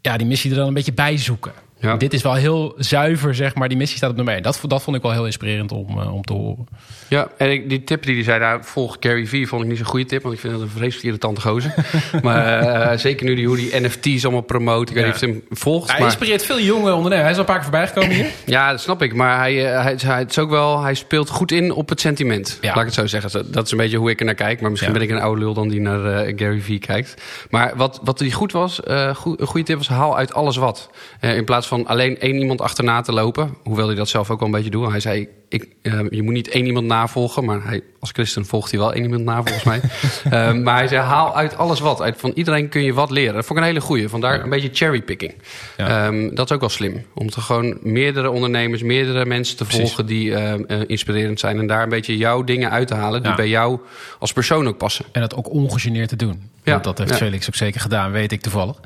ja, 0.00 0.16
die 0.16 0.26
missie 0.26 0.50
er 0.50 0.56
dan 0.56 0.66
een 0.66 0.74
beetje 0.74 0.92
bij 0.92 1.16
zoeken. 1.16 1.52
Ja. 1.82 1.96
Dit 1.96 2.12
is 2.12 2.22
wel 2.22 2.34
heel 2.34 2.74
zuiver, 2.76 3.34
zeg 3.34 3.54
maar. 3.54 3.68
Die 3.68 3.78
missie 3.78 3.96
staat 3.96 4.10
op 4.10 4.16
nummer 4.16 4.34
1. 4.34 4.42
Dat, 4.42 4.60
dat 4.66 4.82
vond 4.82 4.96
ik 4.96 5.02
wel 5.02 5.12
heel 5.12 5.26
inspirerend 5.26 5.72
om, 5.72 5.98
uh, 5.98 6.14
om 6.14 6.22
te 6.22 6.32
horen. 6.32 6.66
Ja, 7.08 7.28
en 7.36 7.50
ik, 7.50 7.68
die 7.68 7.84
tip 7.84 8.02
die 8.02 8.14
hij 8.14 8.24
zei, 8.24 8.38
nou, 8.38 8.60
volg 8.64 8.96
Gary 9.00 9.26
Vee, 9.26 9.48
vond 9.48 9.62
ik 9.62 9.68
niet 9.68 9.76
zo'n 9.76 9.86
goede 9.86 10.04
tip. 10.04 10.22
Want 10.22 10.34
ik 10.34 10.40
vind 10.40 10.52
dat 10.52 10.62
een 10.62 10.68
vreselijk 10.68 11.04
irritante 11.04 11.40
gozer. 11.40 11.74
maar 12.22 12.62
uh, 12.62 12.98
zeker 12.98 13.26
nu 13.26 13.34
die, 13.34 13.46
hoe 13.46 13.56
die 13.56 13.80
NFT's 13.80 14.24
allemaal 14.24 14.42
promoot. 14.42 14.88
Ik 14.88 14.94
weet 14.94 15.04
niet 15.04 15.14
of 15.14 15.20
hem 15.20 15.42
volgt. 15.50 15.90
Hij 15.90 15.98
maar... 15.98 16.08
inspireert 16.08 16.44
veel 16.44 16.60
jonge 16.60 16.92
ondernemers. 16.92 17.20
Hij 17.22 17.30
is 17.30 17.34
al 17.34 17.40
een 17.40 17.46
paar 17.46 17.54
keer 17.54 17.64
voorbij 17.64 17.86
gekomen 17.86 18.10
hier. 18.10 18.26
ja, 18.46 18.70
dat 18.70 18.80
snap 18.80 19.02
ik. 19.02 19.14
Maar 19.14 19.38
hij, 19.38 19.54
uh, 19.54 19.82
hij, 19.82 19.96
hij, 20.06 20.24
is 20.28 20.38
ook 20.38 20.50
wel, 20.50 20.82
hij 20.82 20.94
speelt 20.94 21.28
goed 21.28 21.52
in 21.52 21.72
op 21.72 21.88
het 21.88 22.00
sentiment. 22.00 22.58
Ja. 22.60 22.68
Laat 22.68 22.78
ik 22.78 22.84
het 22.84 22.94
zo 22.94 23.06
zeggen. 23.06 23.52
Dat 23.52 23.64
is 23.64 23.70
een 23.70 23.78
beetje 23.78 23.96
hoe 23.96 24.10
ik 24.10 24.18
er 24.20 24.26
naar 24.26 24.34
kijk. 24.34 24.60
Maar 24.60 24.70
misschien 24.70 24.92
ja. 24.92 24.98
ben 24.98 25.08
ik 25.08 25.14
een 25.14 25.22
oude 25.22 25.40
lul 25.40 25.54
dan 25.54 25.68
die 25.68 25.80
naar 25.80 26.26
uh, 26.26 26.32
Gary 26.36 26.60
Vee 26.60 26.78
kijkt. 26.78 27.22
Maar 27.50 27.72
wat, 27.76 28.00
wat 28.02 28.18
die 28.18 28.32
goed 28.32 28.52
was, 28.52 28.80
goed, 29.14 29.40
een 29.40 29.46
goede 29.46 29.66
tip 29.66 29.76
was, 29.76 29.88
haal 29.88 30.16
uit 30.16 30.34
alles 30.34 30.56
wat. 30.56 30.90
in 31.20 31.44
plaats 31.44 31.66
van 31.66 31.71
alleen 31.72 32.18
één 32.18 32.36
iemand 32.36 32.60
achterna 32.60 33.00
te 33.00 33.12
lopen. 33.12 33.54
Hoewel 33.62 33.86
hij 33.86 33.96
dat 33.96 34.08
zelf 34.08 34.30
ook 34.30 34.38
wel 34.38 34.48
een 34.48 34.54
beetje 34.54 34.70
doet. 34.70 34.90
Hij 34.90 35.00
zei, 35.00 35.28
ik, 35.52 35.68
uh, 35.82 36.00
je 36.10 36.22
moet 36.22 36.32
niet 36.32 36.48
één 36.48 36.66
iemand 36.66 36.86
navolgen. 36.86 37.44
Maar 37.44 37.60
hij, 37.64 37.80
als 38.00 38.10
christen 38.10 38.46
volgt 38.46 38.70
hij 38.70 38.80
wel 38.80 38.92
één 38.92 39.02
iemand 39.02 39.24
na 39.24 39.42
volgens 39.42 39.64
mij. 39.64 39.80
uh, 40.26 40.52
maar 40.64 40.76
hij 40.76 40.88
zei, 40.88 41.00
haal 41.02 41.36
uit 41.36 41.56
alles 41.56 41.80
wat. 41.80 42.00
Uit, 42.02 42.14
van 42.18 42.32
iedereen 42.34 42.68
kun 42.68 42.82
je 42.82 42.92
wat 42.92 43.10
leren. 43.10 43.34
Dat 43.34 43.44
vond 43.44 43.58
ik 43.58 43.64
een 43.64 43.70
hele 43.70 43.84
goeie. 43.84 44.08
Vandaar 44.08 44.36
ja. 44.36 44.42
een 44.42 44.50
beetje 44.50 44.70
cherrypicking. 44.72 45.34
Ja. 45.76 46.06
Um, 46.06 46.34
dat 46.34 46.44
is 46.50 46.54
ook 46.54 46.60
wel 46.60 46.68
slim. 46.68 47.06
Om 47.14 47.30
te 47.30 47.40
gewoon 47.40 47.78
meerdere 47.82 48.30
ondernemers, 48.30 48.82
meerdere 48.82 49.24
mensen 49.26 49.56
te 49.56 49.64
Precies. 49.64 49.82
volgen... 49.82 50.06
die 50.06 50.30
uh, 50.30 50.54
inspirerend 50.86 51.40
zijn. 51.40 51.58
En 51.58 51.66
daar 51.66 51.82
een 51.82 51.88
beetje 51.88 52.16
jouw 52.16 52.44
dingen 52.44 52.70
uit 52.70 52.88
te 52.88 52.94
halen... 52.94 53.20
die 53.20 53.30
Ja. 53.30 53.36
bij 53.36 53.48
jou 53.48 53.78
als 54.18 54.32
persoon 54.32 54.68
ook 54.68 54.78
passen. 54.78 55.04
En 55.12 55.20
dat 55.20 55.34
ook 55.34 55.50
ongegeneerd 55.50 56.08
te 56.08 56.16
doen. 56.16 56.50
Ja, 56.64 56.72
Want 56.72 56.84
dat 56.84 56.98
heeft. 56.98 57.14
Felix 57.16 57.48
ook 57.48 57.54
zeker 57.54 57.80
gedaan, 57.80 58.10
weet 58.12 58.32
ik 58.32 58.40
toevallig. 58.40 58.76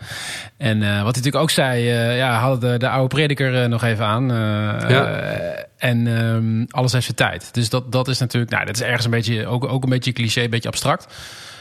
En 0.56 0.82
eh, 0.82 0.88
wat 0.88 0.96
hij 0.96 1.04
natuurlijk 1.04 1.36
ook 1.36 1.50
zei, 1.50 1.88
eh, 1.90 2.16
ja, 2.16 2.38
hadden 2.40 2.70
de, 2.72 2.78
de 2.78 2.88
oude 2.88 3.14
prediker 3.14 3.62
eh, 3.62 3.68
nog 3.68 3.82
even 3.82 4.04
aan. 4.04 4.30
eh, 4.30 4.90
Ja. 4.90 5.04
En 5.76 6.06
ehm, 6.06 6.64
alles 6.68 6.92
heeft 6.92 7.04
zijn 7.04 7.16
tijd. 7.16 7.54
Dus 7.54 7.68
dat, 7.68 7.92
dat 7.92 8.08
is 8.08 8.18
natuurlijk, 8.18 8.52
nou, 8.52 8.64
dat 8.64 8.76
is 8.76 8.82
ergens 8.82 9.04
een 9.04 9.10
beetje, 9.10 9.46
ook, 9.46 9.64
ook 9.64 9.82
een 9.82 9.90
beetje 9.90 10.12
cliché, 10.12 10.42
een 10.42 10.50
beetje 10.50 10.68
abstract. 10.68 11.14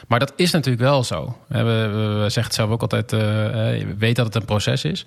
Maar 0.07 0.19
dat 0.19 0.33
is 0.35 0.51
natuurlijk 0.51 0.83
wel 0.83 1.03
zo. 1.03 1.37
We, 1.47 1.63
we, 1.63 1.87
we 1.87 2.19
zeggen 2.19 2.43
het 2.43 2.53
zelf 2.53 2.69
ook 2.69 2.81
altijd, 2.81 3.11
je 3.11 3.95
weet 3.97 4.15
dat 4.15 4.25
het 4.25 4.35
een 4.35 4.45
proces 4.45 4.83
is. 4.83 5.05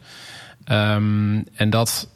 Ehm, 0.65 1.41
en 1.55 1.71
dat, 1.71 2.09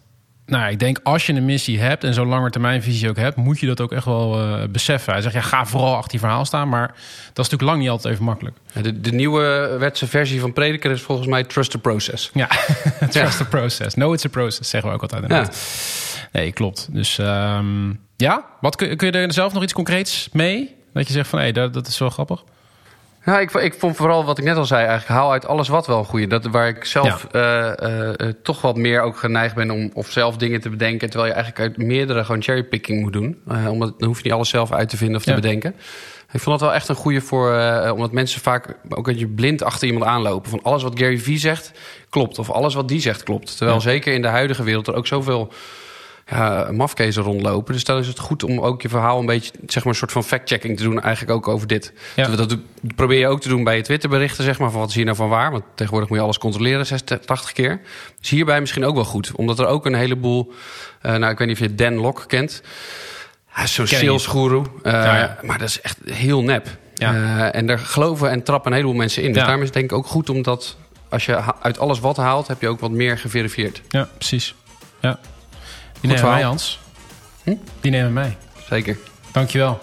nou, 0.47 0.71
ik 0.71 0.79
denk 0.79 1.01
als 1.03 1.27
je 1.27 1.33
een 1.33 1.45
missie 1.45 1.81
hebt 1.81 2.05
en 2.05 2.15
zo'n 2.15 2.29
langetermijnvisie 2.29 3.09
ook 3.09 3.17
hebt, 3.17 3.37
moet 3.37 3.61
je 3.61 3.67
dat 3.67 3.81
ook 3.81 3.93
echt 3.93 4.05
wel 4.05 4.41
eh, 4.41 4.69
beseffen. 4.69 5.13
Hij 5.13 5.23
zegt, 5.23 5.35
ja, 5.35 5.41
ga 5.41 5.67
vooral 5.67 5.97
achter 5.97 6.13
je 6.13 6.19
verhaal 6.19 6.45
staan, 6.45 6.69
maar 6.69 6.87
dat 7.33 7.45
is 7.45 7.51
natuurlijk 7.51 7.63
lang 7.63 7.79
niet 7.81 7.89
altijd 7.89 8.15
even 8.15 8.27
makkelijk. 8.27 8.57
De, 8.83 9.01
de 9.01 9.13
nieuwe 9.13 9.77
wetse 9.79 10.07
versie 10.07 10.41
van 10.41 10.53
Prediker 10.53 10.91
is 10.91 11.03
volgens 11.03 11.29
mij 11.29 11.45
Trust 11.45 11.71
the 11.71 11.79
Process. 11.79 12.31
Ja, 12.35 12.49
trust 13.11 13.37
the 13.37 13.45
process. 13.45 13.95
No, 13.95 14.13
it's 14.13 14.25
a 14.25 14.29
process, 14.29 14.71
zeggen 14.71 14.89
we 14.89 14.95
ook 14.95 15.03
altijd. 15.03 15.25
Ja. 15.29 15.49
Nee, 16.33 16.53
klopt. 16.53 16.89
Dus 16.91 17.19
ehm, 17.19 17.91
ja, 18.17 18.45
wat 18.61 18.77
kun, 18.77 18.97
kun 18.97 19.07
je 19.07 19.19
er 19.19 19.33
zelf 19.33 19.53
nog 19.53 19.63
iets 19.63 19.73
concreets 19.73 20.29
mee? 20.33 20.75
Dat 20.93 21.07
je 21.07 21.13
zegt 21.13 21.29
van, 21.29 21.39
hé, 21.39 21.53
dat, 21.53 21.75
dat 21.75 21.87
is 21.87 21.99
wel 21.99 22.11
grappig. 22.11 22.45
Ja, 23.25 23.39
ik, 23.41 23.51
ik 23.53 23.75
vond 23.75 23.97
vooral 23.97 24.25
wat 24.25 24.39
ik 24.39 24.45
net 24.45 24.57
al 24.57 24.65
zei, 24.65 24.87
eigenlijk 24.87 25.21
haal 25.21 25.33
uit 25.33 25.47
alles 25.47 25.69
wat 25.69 25.87
wel 25.87 25.99
een 25.99 26.05
goede. 26.05 26.27
Dat 26.27 26.45
waar 26.47 26.69
ik 26.69 26.85
zelf 26.85 27.25
eh, 27.33 27.69
eh, 27.69 28.09
eh, 28.09 28.35
toch 28.43 28.61
wat 28.61 28.77
meer 28.77 29.01
ook 29.01 29.17
geneigd 29.17 29.55
ben 29.55 29.71
om 29.71 29.91
of 29.95 30.11
zelf 30.11 30.37
dingen 30.37 30.61
te 30.61 30.71
bedenken, 30.71 31.11
terwijl 31.11 31.31
je 31.31 31.37
eigenlijk 31.39 31.69
uit 31.69 31.87
meerdere 31.87 32.25
gewoon 32.25 32.43
cherrypicking 32.43 33.01
moet 33.01 33.13
doen. 33.13 33.43
Eh, 33.49 33.71
omdat 33.71 33.99
dan 33.99 34.09
hoef 34.09 34.17
je 34.17 34.25
niet 34.25 34.33
alles 34.33 34.49
zelf 34.49 34.73
uit 34.73 34.89
te 34.89 34.97
vinden 34.97 35.17
of 35.17 35.23
te 35.23 35.31
Ja. 35.31 35.37
bedenken. 35.37 35.75
Ik 36.33 36.41
vond 36.41 36.59
dat 36.59 36.69
wel 36.69 36.77
echt 36.77 36.89
een 36.89 36.95
goede 36.95 37.21
voor, 37.21 37.55
omdat 37.93 38.13
mensen 38.13 38.41
vaak 38.41 38.77
ook 38.89 39.07
dat 39.07 39.19
je 39.19 39.29
blind 39.29 39.63
achter 39.63 39.87
iemand 39.89 40.05
aanlopen. 40.07 40.51
Van 40.51 40.63
alles 40.63 40.83
wat 40.83 40.99
Gary 40.99 41.19
Vee 41.19 41.39
zegt 41.39 41.73
klopt, 42.11 42.39
of 42.39 42.51
alles 42.51 42.75
wat 42.75 42.89
die 42.89 43.01
zegt 43.01 43.23
klopt. 43.23 43.57
Terwijl 43.57 43.77
Ja. 43.79 43.83
zeker 43.83 44.13
in 44.15 44.23
de 44.23 44.29
huidige 44.29 44.63
wereld 44.63 44.87
er 44.87 44.95
ook 44.95 45.07
zoveel 45.07 45.53
ja, 46.33 46.69
mafkezen 46.73 47.23
rondlopen. 47.23 47.75
Dus 47.75 47.85
dan 47.85 47.99
is 47.99 48.07
het 48.07 48.19
goed 48.19 48.45
om 48.45 48.61
ook 48.61 48.83
je 48.83 48.89
verhaal 48.89 49.19
een 49.21 49.27
beetje, 49.27 49.53
zeg 49.67 49.85
maar, 49.85 49.93
een 49.93 49.99
soort 49.99 50.13
van 50.13 50.25
fact-checking 50.25 50.77
te 50.77 50.83
doen. 50.83 51.01
Eigenlijk 51.01 51.37
ook 51.37 51.49
over 51.49 51.67
dit. 51.67 51.93
Ja. 52.17 52.29
Dat 52.29 52.57
probeer 52.95 53.19
je 53.19 53.27
ook 53.27 53.41
te 53.41 53.49
doen 53.49 53.65
bij 53.65 53.77
je 53.77 53.83
Twitterberichten, 53.83 54.45
zeg 54.45 54.59
maar. 54.59 54.71
Van 54.71 54.81
wat 54.81 54.89
is 54.89 54.95
hier 54.95 55.05
nou 55.05 55.17
van 55.17 55.29
waar? 55.29 55.51
Want 55.51 55.65
tegenwoordig 55.75 56.09
moet 56.09 56.19
je 56.19 56.25
alles 56.25 56.39
controleren, 56.39 56.87
60, 56.87 57.19
80 57.19 57.53
keer. 57.53 57.81
Dus 58.21 58.31
hierbij 58.31 58.61
misschien 58.61 58.85
ook 58.85 58.95
wel 58.95 59.05
goed. 59.05 59.33
Omdat 59.35 59.59
er 59.59 59.67
ook 59.67 59.87
een 59.87 59.95
heleboel, 59.95 60.53
eh, 61.01 61.15
nou, 61.15 61.33
ik 61.33 61.39
weet 61.39 61.49
niet 61.49 61.61
of 61.61 61.63
je 61.63 61.75
Dan 61.75 61.95
Lok 61.95 62.25
kent. 62.27 62.63
Hij 63.47 63.65
is 63.65 63.75
zo'n 63.75 63.85
niet. 63.85 63.95
salesgoeroe. 63.95 64.65
Eh, 64.83 64.93
Ja, 64.93 65.17
ja. 65.17 65.39
Maar 65.43 65.59
dat 65.59 65.69
is 65.69 65.81
echt 65.81 65.99
heel 66.05 66.43
nep. 66.43 66.69
Ja. 66.95 67.51
En 67.53 67.67
daar 67.67 67.79
geloven 67.79 68.31
en 68.31 68.43
trappen 68.43 68.71
een 68.71 68.77
heleboel 68.77 68.97
mensen 68.99 69.23
in. 69.23 69.33
Dus 69.33 69.43
daarom 69.43 69.61
is 69.61 69.65
het 69.67 69.75
denk 69.75 69.91
ik 69.91 69.97
ook 69.97 70.07
goed 70.07 70.31
omdat... 70.31 70.77
als 71.09 71.27
je 71.27 71.61
uit 71.61 71.79
alles 71.79 72.01
wat 72.01 72.17
haalt, 72.17 72.47
heb 72.47 72.61
je 72.61 72.69
ook 72.69 72.81
wat 72.81 72.91
meer 72.91 73.19
geverifieerd. 73.19 73.83
Ja, 73.89 74.09
precies. 74.17 74.55
Ja. 75.01 75.19
Die 76.03 76.11
nemen 76.11 76.31
mij, 76.31 76.43
Hans. 76.43 76.79
Hm? 77.43 77.55
Die 77.81 77.91
nemen 77.91 78.13
mij. 78.13 78.37
Zeker. 78.69 78.99
Dankjewel. 79.33 79.81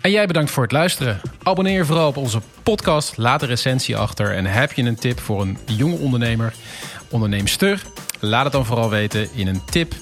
En 0.00 0.10
jij 0.10 0.26
bedankt 0.26 0.50
voor 0.50 0.62
het 0.62 0.72
luisteren. 0.72 1.20
Abonneer 1.42 1.76
je 1.76 1.84
vooral 1.84 2.08
op 2.08 2.16
onze 2.16 2.40
podcast. 2.62 3.16
Laat 3.16 3.42
een 3.42 3.48
recensie 3.48 3.96
achter. 3.96 4.34
En 4.34 4.46
heb 4.46 4.72
je 4.72 4.82
een 4.82 4.96
tip 4.96 5.20
voor 5.20 5.40
een 5.40 5.58
jonge 5.66 5.96
ondernemer, 5.96 6.54
onderneemster? 7.10 7.82
Laat 8.20 8.44
het 8.44 8.52
dan 8.52 8.66
vooral 8.66 8.90
weten 8.90 9.28
in 9.34 9.46
een 9.46 9.64
tip 9.64 9.94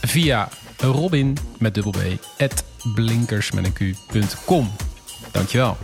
via 0.00 0.48
robin 0.76 1.38
met 1.58 1.74
dubbel 1.74 1.92
b 1.92 1.98
at 2.38 2.64
blinkers 2.94 3.50
met 3.50 3.64
een 3.64 3.72
q.com. 3.72 4.72
Dankjewel. 5.30 5.76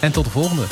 En 0.00 0.12
tot 0.12 0.24
de 0.24 0.30
volgende. 0.30 0.64